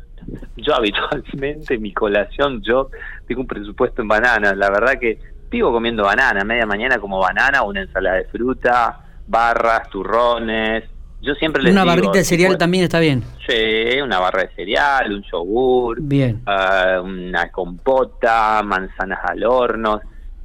Yo 0.55 0.75
habitualmente 0.75 1.77
mi 1.77 1.91
colación, 1.91 2.61
yo 2.61 2.91
tengo 3.27 3.41
un 3.41 3.47
presupuesto 3.47 4.01
en 4.01 4.07
bananas. 4.07 4.55
La 4.55 4.69
verdad 4.69 4.97
que 4.97 5.19
vivo 5.49 5.71
comiendo 5.71 6.03
banana, 6.03 6.45
media 6.45 6.65
mañana 6.65 6.97
como 6.97 7.19
banana, 7.19 7.63
una 7.63 7.81
ensalada 7.81 8.17
de 8.17 8.25
fruta, 8.25 8.99
barras, 9.27 9.89
turrones, 9.89 10.85
yo 11.21 11.33
siempre 11.35 11.61
les 11.61 11.73
Una 11.73 11.83
barrita 11.83 12.13
de 12.13 12.23
cereal 12.23 12.57
también 12.57 12.85
está 12.85 12.99
bien. 12.99 13.23
Sí, 13.47 13.99
una 14.01 14.19
barra 14.19 14.43
de 14.43 14.49
cereal, 14.55 15.11
un 15.11 15.23
yogur, 15.23 16.01
bien. 16.01 16.41
Uh, 16.47 17.01
una 17.01 17.51
compota, 17.51 18.61
manzanas 18.63 19.19
al 19.23 19.43
horno. 19.43 19.99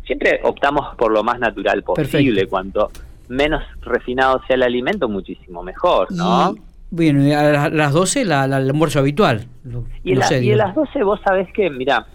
Siempre 0.04 0.40
optamos 0.42 0.94
por 0.96 1.12
lo 1.12 1.22
más 1.22 1.38
natural 1.38 1.82
posible. 1.82 2.46
Cuanto 2.48 2.90
menos 3.28 3.62
refinado 3.82 4.42
sea 4.46 4.56
el 4.56 4.64
alimento, 4.64 5.08
muchísimo 5.08 5.62
mejor, 5.62 6.12
¿no? 6.12 6.54
Bueno, 6.90 7.22
a 7.36 7.70
las 7.70 7.92
12 7.92 8.24
la, 8.24 8.44
el 8.44 8.52
almuerzo 8.52 8.98
habitual. 8.98 9.46
y, 10.04 10.12
y 10.12 10.52
a 10.52 10.56
las 10.56 10.74
12 10.74 11.02
vos 11.02 11.20
sabés 11.24 11.50
que, 11.52 11.70
mira, 11.70 12.06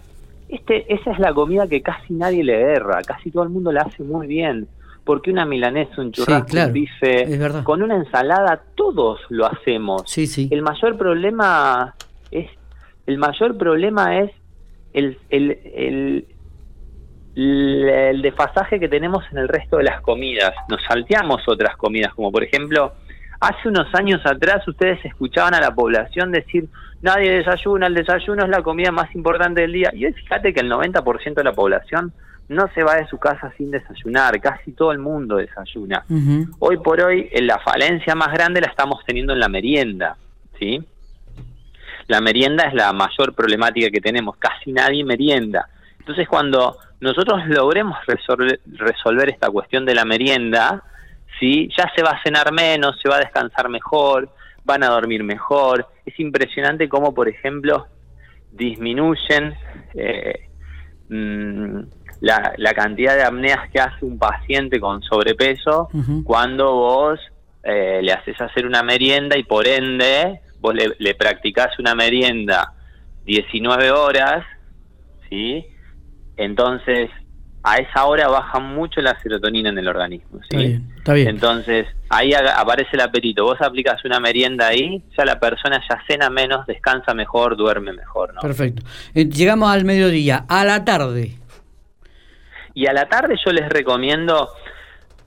este, 0.48 0.92
esa 0.92 1.12
es 1.12 1.18
la 1.18 1.34
comida 1.34 1.66
que 1.66 1.82
casi 1.82 2.14
nadie 2.14 2.44
le 2.44 2.60
erra, 2.60 3.02
casi 3.02 3.30
todo 3.30 3.42
el 3.42 3.50
mundo 3.50 3.72
la 3.72 3.82
hace 3.82 4.02
muy 4.02 4.26
bien 4.26 4.68
porque 5.10 5.32
una 5.32 5.44
milanesa, 5.44 6.00
un 6.00 6.12
churrasco, 6.12 6.56
un 6.56 6.72
bife, 6.72 7.64
con 7.64 7.82
una 7.82 7.96
ensalada, 7.96 8.62
todos 8.76 9.18
lo 9.28 9.44
hacemos. 9.44 10.04
Sí, 10.06 10.28
sí. 10.28 10.48
El 10.52 10.62
mayor 10.62 10.96
problema 10.96 11.96
es 12.30 12.48
el 13.06 13.18
mayor 13.18 13.58
problema 13.58 14.20
es 14.20 14.30
el, 14.92 15.18
el, 15.30 15.58
el, 15.74 16.26
el, 17.34 18.22
desfasaje 18.22 18.78
que 18.78 18.88
tenemos 18.88 19.24
en 19.32 19.38
el 19.38 19.48
resto 19.48 19.78
de 19.78 19.82
las 19.82 20.00
comidas. 20.00 20.52
Nos 20.68 20.80
salteamos 20.84 21.42
otras 21.48 21.76
comidas, 21.76 22.14
como 22.14 22.30
por 22.30 22.44
ejemplo, 22.44 22.92
hace 23.40 23.68
unos 23.68 23.92
años 23.96 24.24
atrás 24.24 24.62
ustedes 24.68 25.04
escuchaban 25.04 25.54
a 25.54 25.60
la 25.60 25.74
población 25.74 26.30
decir, 26.30 26.68
nadie 27.02 27.30
desayuna, 27.32 27.86
el 27.86 27.94
desayuno 27.94 28.44
es 28.44 28.50
la 28.50 28.62
comida 28.62 28.90
más 28.90 29.14
importante 29.14 29.62
del 29.62 29.72
día. 29.72 29.90
Y 29.94 30.06
hoy 30.06 30.12
fíjate 30.12 30.52
que 30.52 30.60
el 30.60 30.70
90% 30.70 31.34
de 31.34 31.44
la 31.44 31.52
población 31.52 32.12
no 32.48 32.68
se 32.74 32.82
va 32.82 32.96
de 32.96 33.06
su 33.06 33.18
casa 33.18 33.52
sin 33.56 33.70
desayunar, 33.70 34.40
casi 34.40 34.72
todo 34.72 34.90
el 34.92 34.98
mundo 34.98 35.36
desayuna. 35.36 36.04
Hoy 36.58 36.78
por 36.78 37.00
hoy 37.00 37.30
la 37.42 37.58
falencia 37.60 38.14
más 38.14 38.32
grande 38.32 38.60
la 38.60 38.66
estamos 38.66 39.04
teniendo 39.06 39.32
en 39.32 39.38
la 39.38 39.48
merienda, 39.48 40.16
¿sí? 40.58 40.84
La 42.08 42.20
merienda 42.20 42.64
es 42.64 42.74
la 42.74 42.92
mayor 42.92 43.34
problemática 43.34 43.88
que 43.90 44.00
tenemos, 44.00 44.36
casi 44.36 44.72
nadie 44.72 45.04
merienda. 45.04 45.68
Entonces 46.00 46.28
cuando 46.28 46.76
nosotros 47.00 47.46
logremos 47.46 47.96
resolver, 48.06 48.60
resolver 48.66 49.30
esta 49.30 49.48
cuestión 49.48 49.86
de 49.86 49.94
la 49.94 50.04
merienda, 50.04 50.82
¿sí? 51.38 51.68
ya 51.76 51.90
se 51.94 52.02
va 52.02 52.10
a 52.10 52.22
cenar 52.24 52.52
menos, 52.52 52.98
se 53.00 53.08
va 53.08 53.16
a 53.16 53.20
descansar 53.20 53.68
mejor, 53.68 54.28
van 54.64 54.82
a 54.82 54.88
dormir 54.88 55.24
mejor. 55.24 55.86
Es 56.04 56.18
impresionante 56.18 56.88
cómo, 56.88 57.14
por 57.14 57.28
ejemplo, 57.28 57.86
disminuyen 58.52 59.54
eh, 59.94 60.48
mm, 61.08 61.80
la, 62.20 62.52
la 62.56 62.74
cantidad 62.74 63.16
de 63.16 63.22
apneas 63.22 63.70
que 63.70 63.80
hace 63.80 64.04
un 64.04 64.18
paciente 64.18 64.80
con 64.80 65.02
sobrepeso 65.02 65.88
cuando 66.24 66.72
vos 66.74 67.20
eh, 67.62 68.00
le 68.02 68.12
haces 68.12 68.40
hacer 68.40 68.66
una 68.66 68.82
merienda 68.82 69.36
y 69.36 69.44
por 69.44 69.66
ende 69.66 70.40
vos 70.60 70.74
le, 70.74 70.94
le 70.98 71.14
practicás 71.14 71.78
una 71.78 71.94
merienda 71.94 72.74
19 73.24 73.90
horas, 73.90 74.44
¿sí? 75.28 75.64
Entonces, 76.36 77.10
a 77.62 77.76
esa 77.76 78.06
hora 78.06 78.28
baja 78.28 78.58
mucho 78.58 79.00
la 79.00 79.18
serotonina 79.20 79.68
en 79.68 79.78
el 79.78 79.88
organismo, 79.88 80.40
¿sí? 80.50 80.80
Está 80.98 81.12
bien, 81.12 81.28
Entonces, 81.28 81.86
ahí 82.08 82.32
aparece 82.32 82.90
el 82.92 83.00
apetito. 83.00 83.44
Vos 83.44 83.60
aplicas 83.60 84.02
una 84.04 84.18
merienda 84.18 84.68
ahí, 84.68 85.02
ya 85.16 85.24
la 85.24 85.38
persona 85.38 85.82
ya 85.88 86.02
cena 86.06 86.30
menos, 86.30 86.66
descansa 86.66 87.12
mejor, 87.12 87.56
duerme 87.56 87.92
mejor, 87.92 88.34
¿no? 88.34 88.40
Perfecto. 88.40 88.82
Eh, 89.14 89.28
llegamos 89.28 89.70
al 89.70 89.84
mediodía. 89.84 90.46
A 90.48 90.64
la 90.64 90.84
tarde, 90.84 91.36
y 92.74 92.86
a 92.86 92.92
la 92.92 93.08
tarde 93.08 93.36
yo 93.44 93.52
les 93.52 93.68
recomiendo 93.68 94.48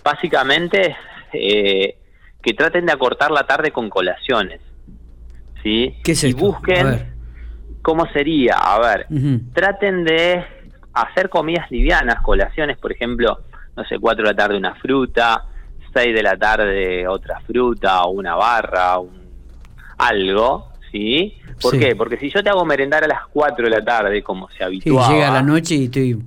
básicamente 0.03 0.95
eh, 1.33 1.97
que 2.41 2.53
traten 2.53 2.85
de 2.85 2.93
acortar 2.93 3.31
la 3.31 3.43
tarde 3.45 3.71
con 3.71 3.89
colaciones. 3.89 4.59
¿Sí? 5.61 5.95
¿Qué 6.03 6.11
es 6.11 6.23
y 6.23 6.33
busquen 6.33 7.13
cómo 7.81 8.07
sería. 8.11 8.55
A 8.55 8.79
ver, 8.79 9.07
traten 9.53 10.03
de 10.03 10.43
hacer 10.93 11.29
comidas 11.29 11.69
livianas, 11.71 12.21
colaciones, 12.21 12.77
por 12.77 12.91
ejemplo, 12.91 13.39
no 13.75 13.83
sé, 13.85 14.00
4 14.00 14.23
de 14.23 14.29
la 14.31 14.35
tarde 14.35 14.57
una 14.57 14.75
fruta, 14.75 15.45
6 15.93 16.15
de 16.15 16.23
la 16.23 16.38
tarde 16.38 17.07
otra 17.07 17.39
fruta 17.41 18.03
o 18.03 18.12
una 18.12 18.35
barra, 18.35 19.00
un, 19.00 19.23
algo, 19.97 20.69
¿sí? 20.91 21.38
¿Por 21.62 21.77
qué? 21.77 21.95
Porque 21.95 22.17
si 22.17 22.29
yo 22.29 22.43
te 22.43 22.50
hago 22.50 22.65
merendar 22.65 23.03
a 23.03 23.07
las 23.07 23.27
4 23.31 23.65
de 23.65 23.71
la 23.71 23.83
tarde, 23.83 24.21
como 24.21 24.50
se 24.50 24.63
habituaba... 24.63 25.07
Sí, 25.07 25.13
llega 25.13 25.31
la 25.31 25.41
noche 25.41 25.75
y 25.75 25.85
estoy 25.85 26.17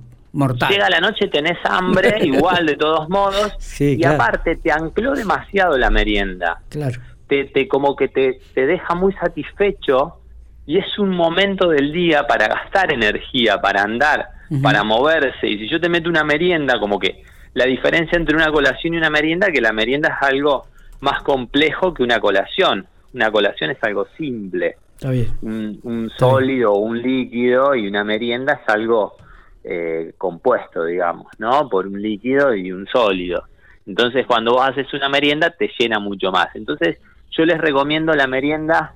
Llega 0.69 0.89
la 0.89 0.99
noche, 0.99 1.27
tenés 1.27 1.57
hambre, 1.63 2.19
igual 2.21 2.65
de 2.65 2.75
todos 2.75 3.09
modos, 3.09 3.53
y 3.79 4.03
aparte 4.05 4.55
te 4.57 4.71
ancló 4.71 5.13
demasiado 5.13 5.77
la 5.77 5.89
merienda. 5.89 6.61
Claro. 6.69 6.99
Te, 7.27 7.45
te 7.45 7.67
como 7.67 7.95
que 7.95 8.07
te, 8.07 8.39
te 8.53 8.67
deja 8.67 8.93
muy 8.93 9.13
satisfecho 9.13 10.19
y 10.65 10.77
es 10.77 10.99
un 10.99 11.09
momento 11.09 11.69
del 11.69 11.91
día 11.91 12.27
para 12.27 12.47
gastar 12.47 12.93
energía, 12.93 13.59
para 13.59 13.81
andar, 13.81 14.29
para 14.61 14.83
moverse. 14.83 15.47
Y 15.47 15.59
si 15.59 15.69
yo 15.69 15.79
te 15.79 15.89
meto 15.89 16.09
una 16.09 16.23
merienda, 16.23 16.79
como 16.79 16.99
que 16.99 17.23
la 17.53 17.65
diferencia 17.65 18.17
entre 18.17 18.35
una 18.35 18.51
colación 18.51 18.93
y 18.93 18.97
una 18.97 19.09
merienda, 19.09 19.51
que 19.51 19.61
la 19.61 19.73
merienda 19.73 20.09
es 20.09 20.27
algo 20.27 20.67
más 21.01 21.21
complejo 21.23 21.93
que 21.93 22.03
una 22.03 22.19
colación. 22.19 22.87
Una 23.13 23.31
colación 23.31 23.71
es 23.71 23.77
algo 23.83 24.07
simple. 24.17 24.77
Está 24.95 25.11
bien. 25.11 25.27
Un, 25.41 26.11
sólido 26.17 26.73
o 26.73 26.79
un 26.79 27.01
líquido 27.01 27.75
y 27.75 27.87
una 27.87 28.03
merienda 28.03 28.61
es 28.61 28.69
algo 28.69 29.15
eh, 29.63 30.13
compuesto, 30.17 30.85
digamos, 30.85 31.27
¿no? 31.37 31.69
Por 31.69 31.87
un 31.87 32.01
líquido 32.01 32.55
y 32.55 32.71
un 32.71 32.87
sólido. 32.87 33.43
Entonces, 33.85 34.25
cuando 34.25 34.53
vos 34.53 34.67
haces 34.67 34.93
una 34.93 35.07
merienda, 35.09 35.49
te 35.51 35.69
llena 35.79 35.99
mucho 35.99 36.31
más. 36.31 36.47
Entonces, 36.55 36.99
yo 37.31 37.45
les 37.45 37.57
recomiendo 37.57 38.13
la 38.13 38.27
merienda 38.27 38.93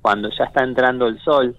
cuando 0.00 0.30
ya 0.30 0.44
está 0.44 0.64
entrando 0.64 1.06
el 1.06 1.20
sol, 1.20 1.56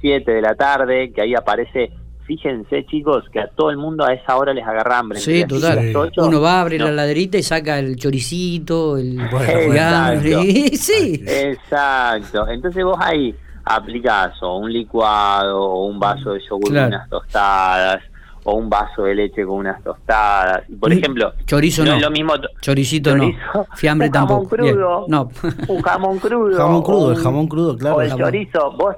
7 0.00 0.30
de 0.30 0.42
la 0.42 0.54
tarde, 0.54 1.12
que 1.12 1.22
ahí 1.22 1.34
aparece 1.34 1.92
fíjense 2.28 2.84
chicos 2.84 3.24
que 3.32 3.40
a 3.40 3.48
todo 3.48 3.70
el 3.70 3.78
mundo 3.78 4.04
a 4.04 4.12
esa 4.12 4.36
hora 4.36 4.52
les 4.52 4.64
agarra 4.64 4.98
hambre. 4.98 5.18
Sí, 5.18 5.46
total. 5.46 5.94
Uno 6.18 6.40
va 6.42 6.58
a 6.58 6.60
abrir 6.60 6.82
la 6.82 6.92
laderita 6.92 7.38
y 7.38 7.42
saca 7.42 7.78
el 7.78 7.96
choricito, 7.96 8.98
el 8.98 9.16
bueno, 9.30 10.20
sí. 10.74 11.24
Exacto. 11.26 12.46
Entonces 12.48 12.84
vos 12.84 12.98
ahí 13.00 13.34
aplicas 13.64 14.34
o 14.42 14.58
un 14.58 14.70
licuado 14.70 15.58
o 15.58 15.86
un 15.86 15.98
vaso 15.98 16.34
de 16.34 16.40
yogur 16.40 16.74
con 16.74 16.84
unas 16.84 17.08
tostadas 17.08 18.02
o 18.44 18.54
un 18.54 18.68
vaso 18.68 19.04
de 19.04 19.14
leche 19.14 19.46
con 19.46 19.56
unas 19.56 19.82
tostadas. 19.82 20.64
Por 20.78 20.92
ejemplo, 20.92 21.32
chorizo 21.46 21.82
no, 21.82 21.94
es 21.94 22.02
lo 22.02 22.10
mismo. 22.10 22.34
Choricito 22.60 23.16
no. 23.16 23.30
Fiambre 23.74 24.08
un 24.08 24.12
tampoco. 24.12 24.48
Crudo, 24.50 25.06
no. 25.08 25.30
un 25.66 25.80
jamón 25.80 26.18
crudo. 26.18 26.56
Jamón 26.58 26.82
crudo, 26.82 27.12
el 27.12 27.18
jamón 27.18 27.48
crudo, 27.48 27.76
claro. 27.78 27.96
O 27.96 28.02
el 28.02 28.14
chorizo, 28.14 28.72
vos. 28.72 28.96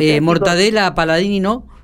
eh, 0.00 0.20
mortadela, 0.20 0.92
paladini, 0.96 1.38
¿no? 1.38 1.76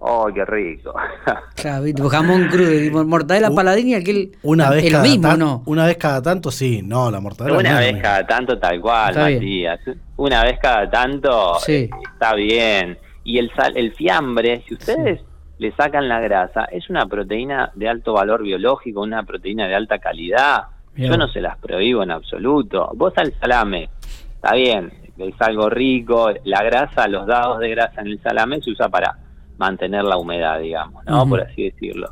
¡Oh, 0.00 0.30
qué 0.32 0.44
rico! 0.44 0.94
claro, 1.56 2.08
jamón 2.08 2.48
crudo, 2.48 3.04
mortadela 3.04 3.50
paladín 3.50 3.88
y 3.88 3.94
aquel. 3.94 4.32
Una 4.42 4.70
vez 4.70 4.90
cada 4.90 5.02
mismo, 5.02 5.36
¿no? 5.36 5.62
Una 5.66 5.86
vez 5.86 5.96
cada 5.96 6.22
tanto, 6.22 6.52
sí, 6.52 6.82
no, 6.84 7.10
la 7.10 7.20
mortadela. 7.20 7.58
Una 7.58 7.80
vez 7.80 8.00
cada 8.00 8.24
tanto, 8.26 8.58
tal 8.58 8.80
cual, 8.80 9.14
Matías. 9.16 9.80
Una 10.16 10.44
vez 10.44 10.58
cada 10.60 10.88
tanto 10.88 11.56
sí. 11.60 11.90
está 12.12 12.34
bien. 12.34 12.96
Y 13.24 13.38
el, 13.38 13.50
sal, 13.54 13.76
el 13.76 13.92
fiambre, 13.92 14.62
si 14.68 14.74
ustedes 14.74 15.20
le 15.58 15.72
sacan 15.72 16.08
la 16.08 16.20
grasa, 16.20 16.66
es 16.66 16.88
una 16.88 17.04
proteína 17.06 17.72
de 17.74 17.88
alto 17.88 18.12
valor 18.12 18.42
biológico, 18.42 19.00
una 19.00 19.24
proteína 19.24 19.66
de 19.66 19.74
alta 19.74 19.98
calidad. 19.98 20.62
Yo 20.96 21.16
no 21.16 21.28
se 21.28 21.40
las 21.40 21.58
prohíbo 21.58 22.02
en 22.02 22.10
absoluto. 22.10 22.90
Vos 22.94 23.12
al 23.16 23.32
salame, 23.40 23.88
está 24.34 24.54
bien, 24.54 24.92
es 25.18 25.34
algo 25.40 25.68
rico, 25.68 26.30
la 26.44 26.62
grasa, 26.62 27.06
los 27.08 27.26
dados 27.26 27.60
de 27.60 27.70
grasa 27.70 28.00
en 28.00 28.08
el 28.08 28.22
salame 28.22 28.60
se 28.60 28.70
usa 28.70 28.88
para 28.88 29.16
mantener 29.58 30.04
la 30.04 30.16
humedad, 30.16 30.60
digamos, 30.60 31.04
¿no? 31.04 31.26
Por 31.28 31.40
así 31.42 31.64
decirlo. 31.64 32.10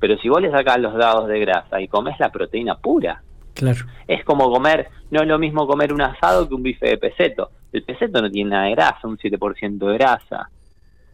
Pero 0.00 0.16
si 0.18 0.28
vos 0.28 0.40
le 0.40 0.50
sacás 0.50 0.78
los 0.78 0.94
dados 0.94 1.28
de 1.28 1.40
grasa 1.40 1.80
y 1.80 1.88
comes 1.88 2.18
la 2.20 2.30
proteína 2.30 2.76
pura, 2.76 3.22
claro. 3.54 3.78
es 4.06 4.24
como 4.24 4.50
comer, 4.50 4.88
no 5.10 5.22
es 5.22 5.26
lo 5.26 5.38
mismo 5.38 5.66
comer 5.66 5.92
un 5.92 6.02
asado 6.02 6.48
que 6.48 6.54
un 6.54 6.62
bife 6.62 6.86
de 6.86 6.98
peseto. 6.98 7.50
El 7.72 7.82
peseto 7.82 8.22
no 8.22 8.30
tiene 8.30 8.50
nada 8.50 8.64
de 8.64 8.72
grasa, 8.72 9.08
un 9.08 9.18
7% 9.18 9.78
de 9.78 9.94
grasa. 9.94 10.50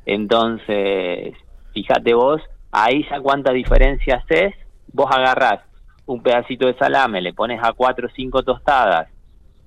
Entonces, 0.06 1.34
fíjate 1.72 2.14
vos, 2.14 2.42
ahí 2.70 3.06
ya 3.10 3.20
cuánta 3.20 3.52
diferencia 3.52 4.16
haces, 4.16 4.54
vos 4.92 5.10
agarrás 5.10 5.60
un 6.06 6.22
pedacito 6.22 6.66
de 6.66 6.74
salame, 6.74 7.22
le 7.22 7.32
pones 7.32 7.60
a 7.62 7.72
cuatro 7.72 8.08
o 8.08 8.10
cinco 8.14 8.42
tostadas, 8.42 9.08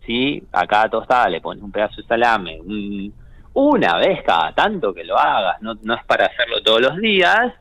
¿sí? 0.06 0.44
A 0.52 0.68
cada 0.68 0.90
tostada 0.90 1.30
le 1.30 1.42
pones 1.42 1.64
un 1.64 1.72
pedazo 1.72 2.02
de 2.02 2.08
salame, 2.08 2.62
un, 2.62 3.14
una 3.60 3.98
vez 3.98 4.22
cada 4.24 4.54
tanto 4.54 4.94
que 4.94 5.04
lo 5.04 5.18
hagas, 5.18 5.60
no, 5.64 5.74
no 5.82 5.96
es 5.96 6.06
para 6.06 6.28
hacerlo 6.28 6.62
todos 6.62 6.80
los 6.80 6.98
días, 6.98 7.54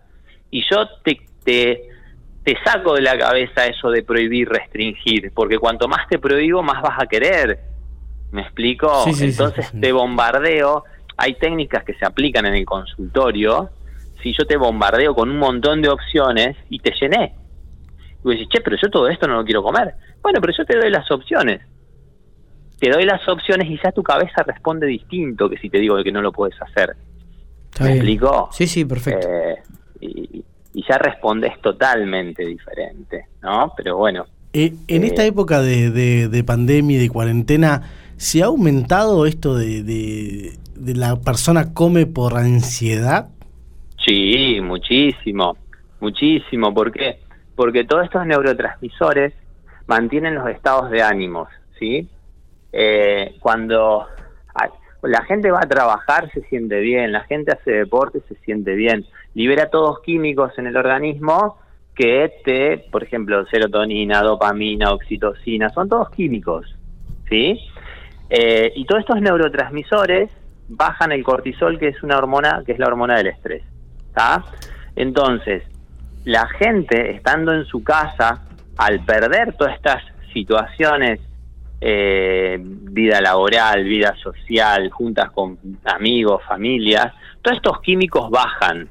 y 0.51 0.63
yo 0.71 0.87
te, 1.03 1.19
te, 1.43 1.89
te 2.45 2.59
saco 2.63 2.95
de 2.95 3.01
la 3.01 3.17
cabeza 3.17 3.65
eso 3.65 3.91
de 3.91 4.03
prohibir, 4.03 4.47
restringir, 4.47 5.33
porque 5.33 5.59
cuanto 5.59 5.89
más 5.89 6.07
te 6.07 6.19
prohíbo, 6.19 6.63
más 6.63 6.83
vas 6.83 7.03
a 7.03 7.07
querer. 7.07 7.61
¿Me 8.31 8.43
explico? 8.43 9.05
Entonces 9.07 9.73
te 9.81 9.93
bombardeo. 9.93 10.85
Hay 11.17 11.35
técnicas 11.37 11.83
que 11.83 11.95
se 11.95 12.05
aplican 12.05 12.45
en 12.45 12.57
el 12.57 12.67
consultorio. 12.67 13.71
Si 14.23 14.35
yo 14.35 14.45
te 14.47 14.59
bombardeo 14.59 15.15
con 15.15 15.31
un 15.31 15.39
montón 15.39 15.81
de 15.81 15.89
opciones 15.89 16.59
y 16.69 16.79
te 16.81 16.93
llené. 17.01 17.35
Y 18.19 18.23
vos 18.23 18.35
decís, 18.35 18.49
che, 18.51 18.61
pero 18.61 18.77
yo 18.77 18.91
todo 18.91 19.09
esto 19.09 19.27
no 19.27 19.37
lo 19.37 19.45
quiero 19.47 19.63
comer. 19.63 19.95
Bueno, 20.21 20.43
pero 20.43 20.53
yo 20.53 20.67
te 20.67 20.77
doy 20.77 20.91
las 20.91 21.11
opciones 21.11 21.63
te 22.79 22.91
doy 22.91 23.05
las 23.05 23.27
opciones 23.29 23.69
y 23.71 23.79
ya 23.83 23.93
tu 23.93 24.03
cabeza 24.03 24.43
responde 24.43 24.87
distinto 24.87 25.49
que 25.49 25.57
si 25.59 25.71
te 25.71 25.79
digo 25.79 26.03
que 26.03 26.13
no 26.13 26.21
lo 26.21 26.33
puedes 26.33 26.61
hacer. 26.61 26.97
¿Me 27.81 27.95
explico? 27.95 28.49
Sí, 28.53 28.67
sí, 28.67 28.85
perfecto. 28.85 29.29
Eh, 29.29 29.57
y, 30.01 30.45
ya 30.89 30.99
respondes 30.99 31.59
totalmente 31.63 32.45
diferente, 32.45 33.27
¿no? 33.43 33.73
Pero 33.77 33.97
bueno. 33.97 34.27
Eh, 34.53 34.75
en 34.89 35.05
esta 35.05 35.25
eh, 35.25 35.29
época 35.29 35.63
de, 35.63 35.91
de, 36.29 36.45
pandemia 36.45 36.99
y 36.99 37.01
de 37.01 37.09
cuarentena, 37.09 37.83
¿se 38.19 38.43
ha 38.43 38.47
aumentado 38.47 39.25
esto 39.27 39.57
de, 39.57 39.83
de, 39.83 40.53
de 40.75 40.95
la 40.95 41.17
persona 41.17 41.73
come 41.73 42.05
por 42.07 42.37
ansiedad? 42.37 43.31
Sí, 44.05 44.61
muchísimo, 44.63 45.57
muchísimo. 45.99 46.73
¿Por 46.73 46.93
qué? 46.93 47.21
Porque 47.57 47.85
todos 47.85 48.05
estos 48.05 48.27
neurotransmisores 48.27 49.33
mantienen 49.87 50.35
los 50.35 50.49
estados 50.49 50.91
de 50.91 51.03
ánimos, 51.03 51.49
¿sí? 51.79 52.07
Eh, 52.79 53.37
cuando 53.41 54.07
la 55.03 55.23
gente 55.23 55.51
va 55.51 55.61
a 55.63 55.69
trabajar 55.69 56.31
se 56.33 56.43
siente 56.43 56.81
bien, 56.81 57.13
la 57.13 57.23
gente 57.25 57.53
hace 57.53 57.71
deporte 57.71 58.21
se 58.29 58.35
siente 58.37 58.75
bien, 58.75 59.07
libera 59.35 59.71
todos 59.71 60.01
químicos 60.01 60.59
en 60.59 60.67
el 60.67 60.77
organismo 60.77 61.59
que 61.95 62.31
te, 62.45 62.79
por 62.91 63.03
ejemplo, 63.03 63.47
serotonina, 63.47 64.21
dopamina, 64.21 64.93
oxitocina, 64.93 65.71
son 65.71 65.89
todos 65.89 66.11
químicos, 66.11 66.77
¿sí? 67.29 67.59
Eh, 68.29 68.73
y 68.75 68.85
todos 68.85 69.01
estos 69.01 69.21
neurotransmisores 69.23 70.31
bajan 70.69 71.13
el 71.13 71.23
cortisol, 71.23 71.79
que 71.79 71.89
es 71.89 72.03
una 72.03 72.19
hormona, 72.19 72.63
que 72.67 72.73
es 72.73 72.79
la 72.79 72.89
hormona 72.89 73.17
del 73.17 73.29
estrés, 73.29 73.63
¿está? 74.09 74.45
Entonces, 74.97 75.63
la 76.25 76.47
gente 76.49 77.13
estando 77.13 77.55
en 77.55 77.65
su 77.65 77.83
casa, 77.83 78.43
al 78.77 79.03
perder 79.05 79.55
todas 79.55 79.75
estas 79.77 80.03
situaciones 80.35 81.21
eh, 81.81 82.59
vida 82.61 83.21
laboral, 83.21 83.85
vida 83.85 84.15
social, 84.17 84.91
juntas 84.91 85.31
con 85.31 85.59
amigos, 85.85 86.43
familias, 86.47 87.13
todos 87.43 87.59
estos 87.59 87.81
químicos 87.81 88.31
bajan. 88.31 88.89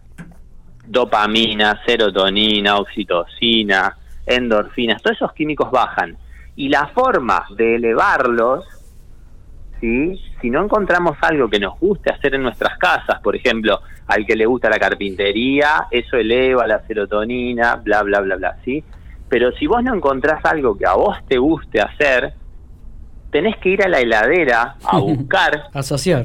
Dopamina, 0.88 1.82
serotonina, 1.86 2.78
oxitocina, 2.78 3.98
endorfinas, 4.26 5.02
todos 5.02 5.17
esos 5.17 5.34
químicos 5.34 5.71
bajan. 5.71 6.17
Y 6.56 6.69
la 6.69 6.88
forma 6.88 7.45
de 7.58 7.76
elevarlos, 7.76 8.65
¿sí? 9.82 10.19
si 10.39 10.50
no 10.50 10.63
encontramos 10.63 11.17
algo 11.21 11.50
que 11.50 11.60
nos 11.60 11.80
guste 11.80 12.13
hacer 12.13 12.36
en 12.36 12.43
nuestras 12.43 12.78
casas, 12.78 13.19
por 13.21 13.36
ejemplo, 13.36 13.82
al 14.08 14.26
que 14.26 14.36
le 14.36 14.45
gusta 14.45 14.69
la 14.69 14.78
carpintería, 14.78 15.88
eso 15.89 16.17
eleva 16.17 16.67
la 16.67 16.86
serotonina, 16.86 17.78
bla, 17.78 18.04
bla, 18.04 18.19
bla, 18.21 18.36
bla, 18.36 18.58
¿sí? 18.63 18.84
Pero 19.28 19.52
si 19.54 19.65
vos 19.65 19.84
no 19.84 19.95
encontrás 19.95 20.45
algo 20.45 20.78
que 20.78 20.86
a 20.86 20.93
vos 20.93 21.17
te 21.28 21.39
guste 21.39 21.82
hacer, 21.82 22.34
tenés 23.36 23.58
que 23.58 23.67
ir 23.67 23.84
a 23.84 23.89
la 23.89 24.00
heladera 24.00 24.78
a 24.82 24.98
buscar 25.00 25.65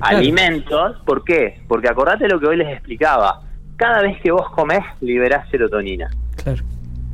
alimentos. 0.00 0.96
¿Por 1.04 1.24
qué? 1.24 1.60
Porque 1.66 1.88
acordate 1.88 2.28
lo 2.28 2.38
que 2.38 2.46
hoy 2.46 2.56
les 2.56 2.68
explicaba. 2.68 3.40
Cada 3.74 4.00
vez 4.02 4.20
que 4.20 4.30
vos 4.30 4.48
comés, 4.50 4.84
liberás 5.00 5.50
serotonina. 5.50 6.08
Claro. 6.40 6.62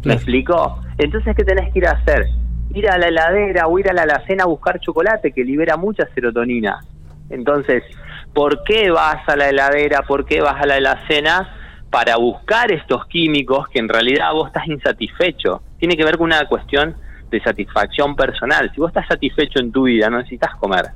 ¿Me 0.05 0.13
explicó? 0.13 0.83
Entonces, 0.99 1.35
¿qué 1.35 1.45
tenés 1.45 1.73
que 1.73 1.79
ir 1.79 1.87
a 1.87 1.93
hacer? 1.93 2.27
Ir 2.75 2.91
a 2.91 2.99
la 2.99 3.09
heladera 3.09 3.69
o 3.69 3.79
ir 3.79 3.89
a 3.89 3.95
la 3.95 4.03
alacena 4.03 4.45
a 4.45 4.47
buscar 4.47 4.79
chocolate 4.81 5.33
que 5.33 5.43
libera 5.43 5.79
mucha 5.79 6.07
serotonina. 6.15 6.85
Entonces, 7.31 7.83
¿por 8.35 8.65
qué 8.65 8.91
vas 8.91 9.27
a 9.27 9.35
la 9.35 9.49
heladera? 9.49 10.03
¿Por 10.03 10.27
qué 10.27 10.43
vas 10.43 10.61
a 10.61 10.67
la 10.67 10.75
alacena? 10.75 11.57
Para 11.89 12.17
buscar 12.17 12.71
estos 12.71 13.07
químicos 13.07 13.67
que 13.69 13.79
en 13.79 13.89
realidad 13.89 14.31
vos 14.35 14.49
estás 14.49 14.69
insatisfecho. 14.69 15.63
Tiene 15.79 15.97
que 15.97 16.05
ver 16.05 16.19
con 16.19 16.27
una 16.27 16.45
cuestión 16.45 16.97
de 17.31 17.41
satisfacción 17.41 18.15
personal. 18.15 18.71
Si 18.75 18.81
vos 18.81 18.91
estás 18.91 19.07
satisfecho 19.09 19.59
en 19.61 19.73
tu 19.73 19.85
vida, 19.85 20.09
no 20.09 20.19
necesitas 20.19 20.55
comer. 20.57 20.87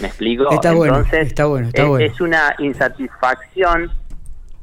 ¿Me 0.00 0.08
explico? 0.08 0.50
Está 0.50 0.70
Entonces, 0.70 0.76
bueno, 0.76 1.22
está 1.22 1.44
bueno, 1.46 1.66
está 1.68 1.82
es, 1.82 1.88
bueno. 1.88 2.04
es 2.04 2.20
una 2.20 2.54
insatisfacción. 2.58 3.90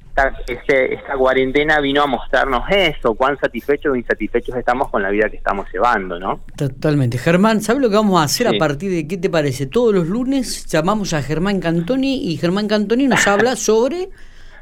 Esta, 0.10 0.34
este, 0.46 0.94
esta 0.96 1.14
cuarentena 1.14 1.80
vino 1.80 2.04
a 2.04 2.06
mostrarnos 2.06 2.64
eso, 2.70 3.14
cuán 3.14 3.38
satisfechos 3.40 3.94
o 3.94 3.96
insatisfechos 3.96 4.54
estamos 4.58 4.90
con 4.90 5.02
la 5.02 5.10
vida 5.10 5.30
que 5.30 5.38
estamos 5.38 5.68
llevando, 5.72 6.20
¿no? 6.20 6.42
Totalmente. 6.58 7.18
Germán, 7.18 7.62
¿sabes 7.62 7.82
lo 7.82 7.90
que 7.90 7.96
vamos 7.96 8.20
a 8.20 8.26
hacer 8.26 8.50
a 8.50 8.58
partir 8.60 8.92
de 8.92 9.08
qué 9.08 9.18
te 9.18 9.30
parece? 9.30 9.68
Todos 9.68 9.94
los 9.94 10.08
lunes 10.08 10.66
llamamos 10.66 11.14
a 11.14 11.22
Germán 11.22 11.62
Cantoni 11.62 12.30
y 12.30 12.36
Germán 12.36 12.68
Cantoni 12.68 13.08
nos 13.08 13.26
habla 13.26 13.56
sobre 13.56 14.10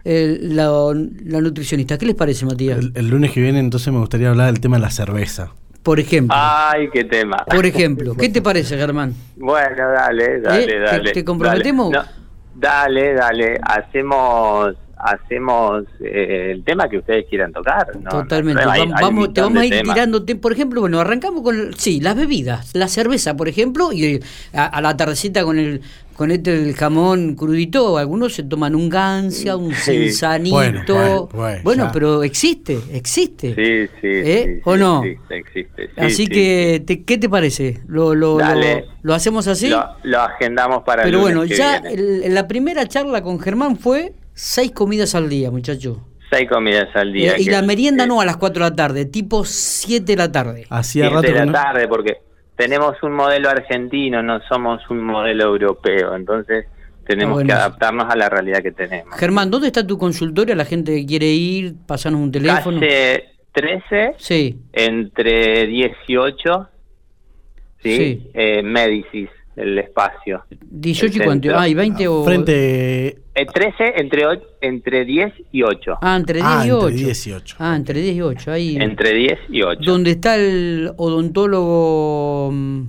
la, 0.04 0.94
nutricionista. 1.42 1.98
¿Qué 1.98 2.06
les 2.06 2.16
parece, 2.16 2.46
Matías? 2.46 2.80
El, 2.94 3.08
lunes 3.10 3.32
que 3.32 3.42
viene 3.42 3.60
entonces 3.60 3.92
me 3.94 4.00
gustaría 4.00 4.30
hablar 4.30 4.48
del 4.48 4.60
tema 4.60 4.78
de 4.78 4.82
la 4.82 4.92
cerveza. 4.92 5.52
Por 5.84 6.00
ejemplo. 6.00 6.36
Ay, 6.38 6.90
qué 6.92 7.06
tema. 7.06 7.46
Por 7.46 7.66
ejemplo, 7.66 8.16
¿qué 8.16 8.30
te 8.30 8.42
parece, 8.44 8.78
Germán? 8.78 9.14
Bueno, 9.38 9.90
dale, 9.92 10.42
dale, 10.42 10.76
¿Eh? 10.76 10.80
dale. 10.80 11.12
¿Te, 11.12 11.24
comprometemos? 11.24 11.94
Dale, 12.56 13.14
dale, 13.14 13.58
hacemos 13.64 14.76
hacemos 15.00 15.86
eh, 16.02 16.52
el 16.52 16.64
tema 16.64 16.90
que 16.90 16.98
ustedes 16.98 17.26
quieran 17.30 17.54
tocar. 17.54 17.88
Totalmente. 18.10 18.64
vamos, 19.02 19.34
te 19.34 19.42
vamos 19.42 19.62
a 19.62 19.66
ir 19.66 19.82
tirando, 19.82 20.26
por 20.42 20.52
ejemplo, 20.52 20.82
bueno, 20.82 21.00
arrancamos 21.00 21.42
con, 21.42 21.74
sí, 21.76 22.02
las 22.02 22.16
bebidas, 22.16 22.76
la 22.76 22.88
cerveza, 22.88 23.36
por 23.36 23.48
ejemplo, 23.48 23.92
y 23.94 24.20
a, 24.54 24.82
la 24.82 24.96
tardecita 24.98 25.44
con 25.44 25.58
el 25.58 25.82
con 26.16 26.32
este 26.32 26.54
el 26.54 26.76
jamón 26.76 27.36
crudito, 27.36 27.98
algunos 27.98 28.34
se 28.34 28.44
toman 28.44 28.76
un 28.76 28.90
gancia, 28.90 29.56
un 29.56 29.74
sí. 29.74 30.10
Bueno, 31.64 31.90
pero 31.94 32.24
existe, 32.24 32.78
existe. 32.92 33.56
Sí, 33.56 33.90
sí. 34.02 34.08
¿Eh? 34.08 34.62
¿O 34.66 34.76
no? 34.76 35.02
existe. 35.30 35.90
así 35.96 36.28
que, 36.28 36.84
¿qué 37.06 37.18
te 37.18 37.30
parece? 37.30 37.80
¿Lo, 37.88 38.16
lo, 38.16 38.38
lo, 39.02 39.14
hacemos 39.14 39.48
así? 39.48 39.70
Lo, 40.04 40.20
agendamos 40.20 40.84
para 40.84 41.04
Pero 41.04 41.22
bueno, 41.22 41.46
ya 41.46 41.82
la 41.86 42.50
primera 42.50 42.86
charla 42.86 43.24
con 43.24 43.40
Germán 43.40 43.78
fue 43.78 44.12
seis 44.40 44.72
comidas 44.72 45.16
al 45.16 45.28
día, 45.28 45.52
muchacho. 45.52 46.00
Seis 46.32 46.50
comidas 46.50 46.88
al 46.96 47.12
día. 47.12 47.34
Eh, 47.34 47.42
y 47.42 47.50
la 47.50 47.62
merienda 47.62 48.06
no 48.06 48.22
a 48.22 48.26
las 48.26 48.38
cuatro 48.38 48.64
de 48.64 48.70
la 48.70 48.76
tarde, 48.76 49.06
tipo 49.06 49.44
siete 49.44 50.14
de 50.14 50.16
la 50.16 50.32
tarde. 50.32 50.66
Hacía 50.70 51.10
rato 51.10 51.22
de 51.24 51.46
la 51.46 51.52
tarde, 51.52 51.88
porque 51.90 52.18
tenemos 52.56 52.96
un 53.04 53.12
modelo 53.14 53.50
argentino, 53.50 54.24
no 54.24 54.40
somos 54.48 54.82
un 54.90 55.04
modelo 55.04 55.44
europeo, 55.46 56.16
entonces 56.16 56.68
tenemos 57.06 57.44
que 57.44 57.52
adaptarnos 57.52 58.06
a 58.10 58.16
la 58.16 58.30
realidad 58.30 58.62
que 58.62 58.72
tenemos. 58.72 59.14
Germán, 59.18 59.52
¿dónde 59.52 59.68
está 59.68 59.86
tu 59.86 59.98
consultorio? 59.98 60.56
La 60.56 60.66
gente 60.66 60.96
que 60.96 61.06
quiere 61.06 61.28
ir, 61.28 61.76
pasarnos 61.86 62.22
un 62.22 62.32
teléfono. 62.32 62.80
Calle 62.80 63.32
13, 63.52 64.14
sí. 64.18 64.58
entre 64.72 65.68
18, 65.68 66.70
¿sí? 67.84 67.98
sí. 67.98 68.32
Eh, 68.34 68.62
Médicis, 68.64 69.30
el 69.60 69.78
espacio. 69.78 70.44
18 70.62 71.18
y 71.18 71.26
cuánto, 71.26 71.58
ah, 71.58 71.68
y 71.68 71.74
20 71.74 72.08
o... 72.08 72.24
Frente... 72.24 73.18
13 73.34 73.84
eh, 73.84 73.94
entre, 73.96 74.24
entre 74.60 75.06
10 75.06 75.34
y 75.54 75.64
8. 75.64 76.00
Ah, 76.02 76.18
entre 76.18 76.40
10 76.40 76.46
ah, 76.46 76.66
y 76.66 76.72
8. 76.72 76.88
Entre 76.88 77.04
10 77.06 77.28
y 77.28 77.32
8. 77.34 77.56
Ah, 77.60 77.76
entre 77.76 78.02
10 78.02 78.16
y 78.16 78.22
8, 78.22 78.52
ahí. 78.52 78.78
Entre 78.78 79.14
10 79.14 79.40
y 79.50 79.62
8. 79.62 79.80
Donde 79.84 80.12
está 80.12 80.36
el 80.36 80.92
odontólogo... 80.98 82.50
Mm, 82.52 82.84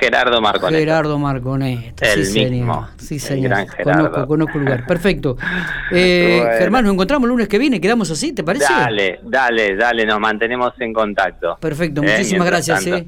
Gerardo 0.00 0.40
Marconeta. 0.40 0.78
Gerardo 0.80 1.18
Marconeta. 1.18 2.12
El 2.12 2.26
sí, 2.26 2.46
mismo. 2.46 2.88
Sí, 2.96 3.20
señor. 3.20 3.66
Conozco, 3.84 4.26
conozco 4.26 4.58
el 4.58 4.64
lugar. 4.64 4.86
Perfecto. 4.86 5.36
Eh, 5.94 6.42
Germán, 6.58 6.84
nos 6.84 6.94
encontramos 6.94 7.24
el 7.26 7.30
lunes 7.30 7.48
que 7.48 7.58
viene. 7.58 7.78
¿Quedamos 7.78 8.10
así? 8.10 8.32
¿Te 8.32 8.42
parece? 8.42 8.64
Dale, 8.64 9.20
dale, 9.24 9.76
dale. 9.76 10.06
Nos 10.06 10.18
mantenemos 10.18 10.72
en 10.80 10.92
contacto. 10.92 11.58
Perfecto. 11.60 12.02
Eh, 12.02 12.06
muchísimas 12.10 12.46
gracias. 12.46 12.86
Eh. 12.86 13.06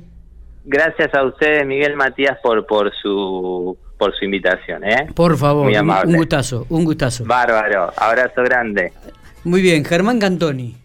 Gracias 0.65 1.15
a 1.15 1.25
ustedes, 1.25 1.67
Miguel 1.67 1.97
Matías, 1.97 2.39
por, 2.43 2.67
por 2.67 2.91
su 3.01 3.77
por 3.99 4.15
su 4.17 4.25
invitación. 4.25 4.85
¿eh? 4.85 5.07
Por 5.15 5.37
favor, 5.37 5.71
un 6.07 6.17
gustazo, 6.17 6.67
un 6.69 6.85
gustazo. 6.85 7.25
Bárbaro. 7.25 7.93
Abrazo 7.97 8.43
grande. 8.43 8.93
Muy 9.45 9.63
bien, 9.63 9.85
Germán 9.85 10.19
Cantoni. 10.19 10.84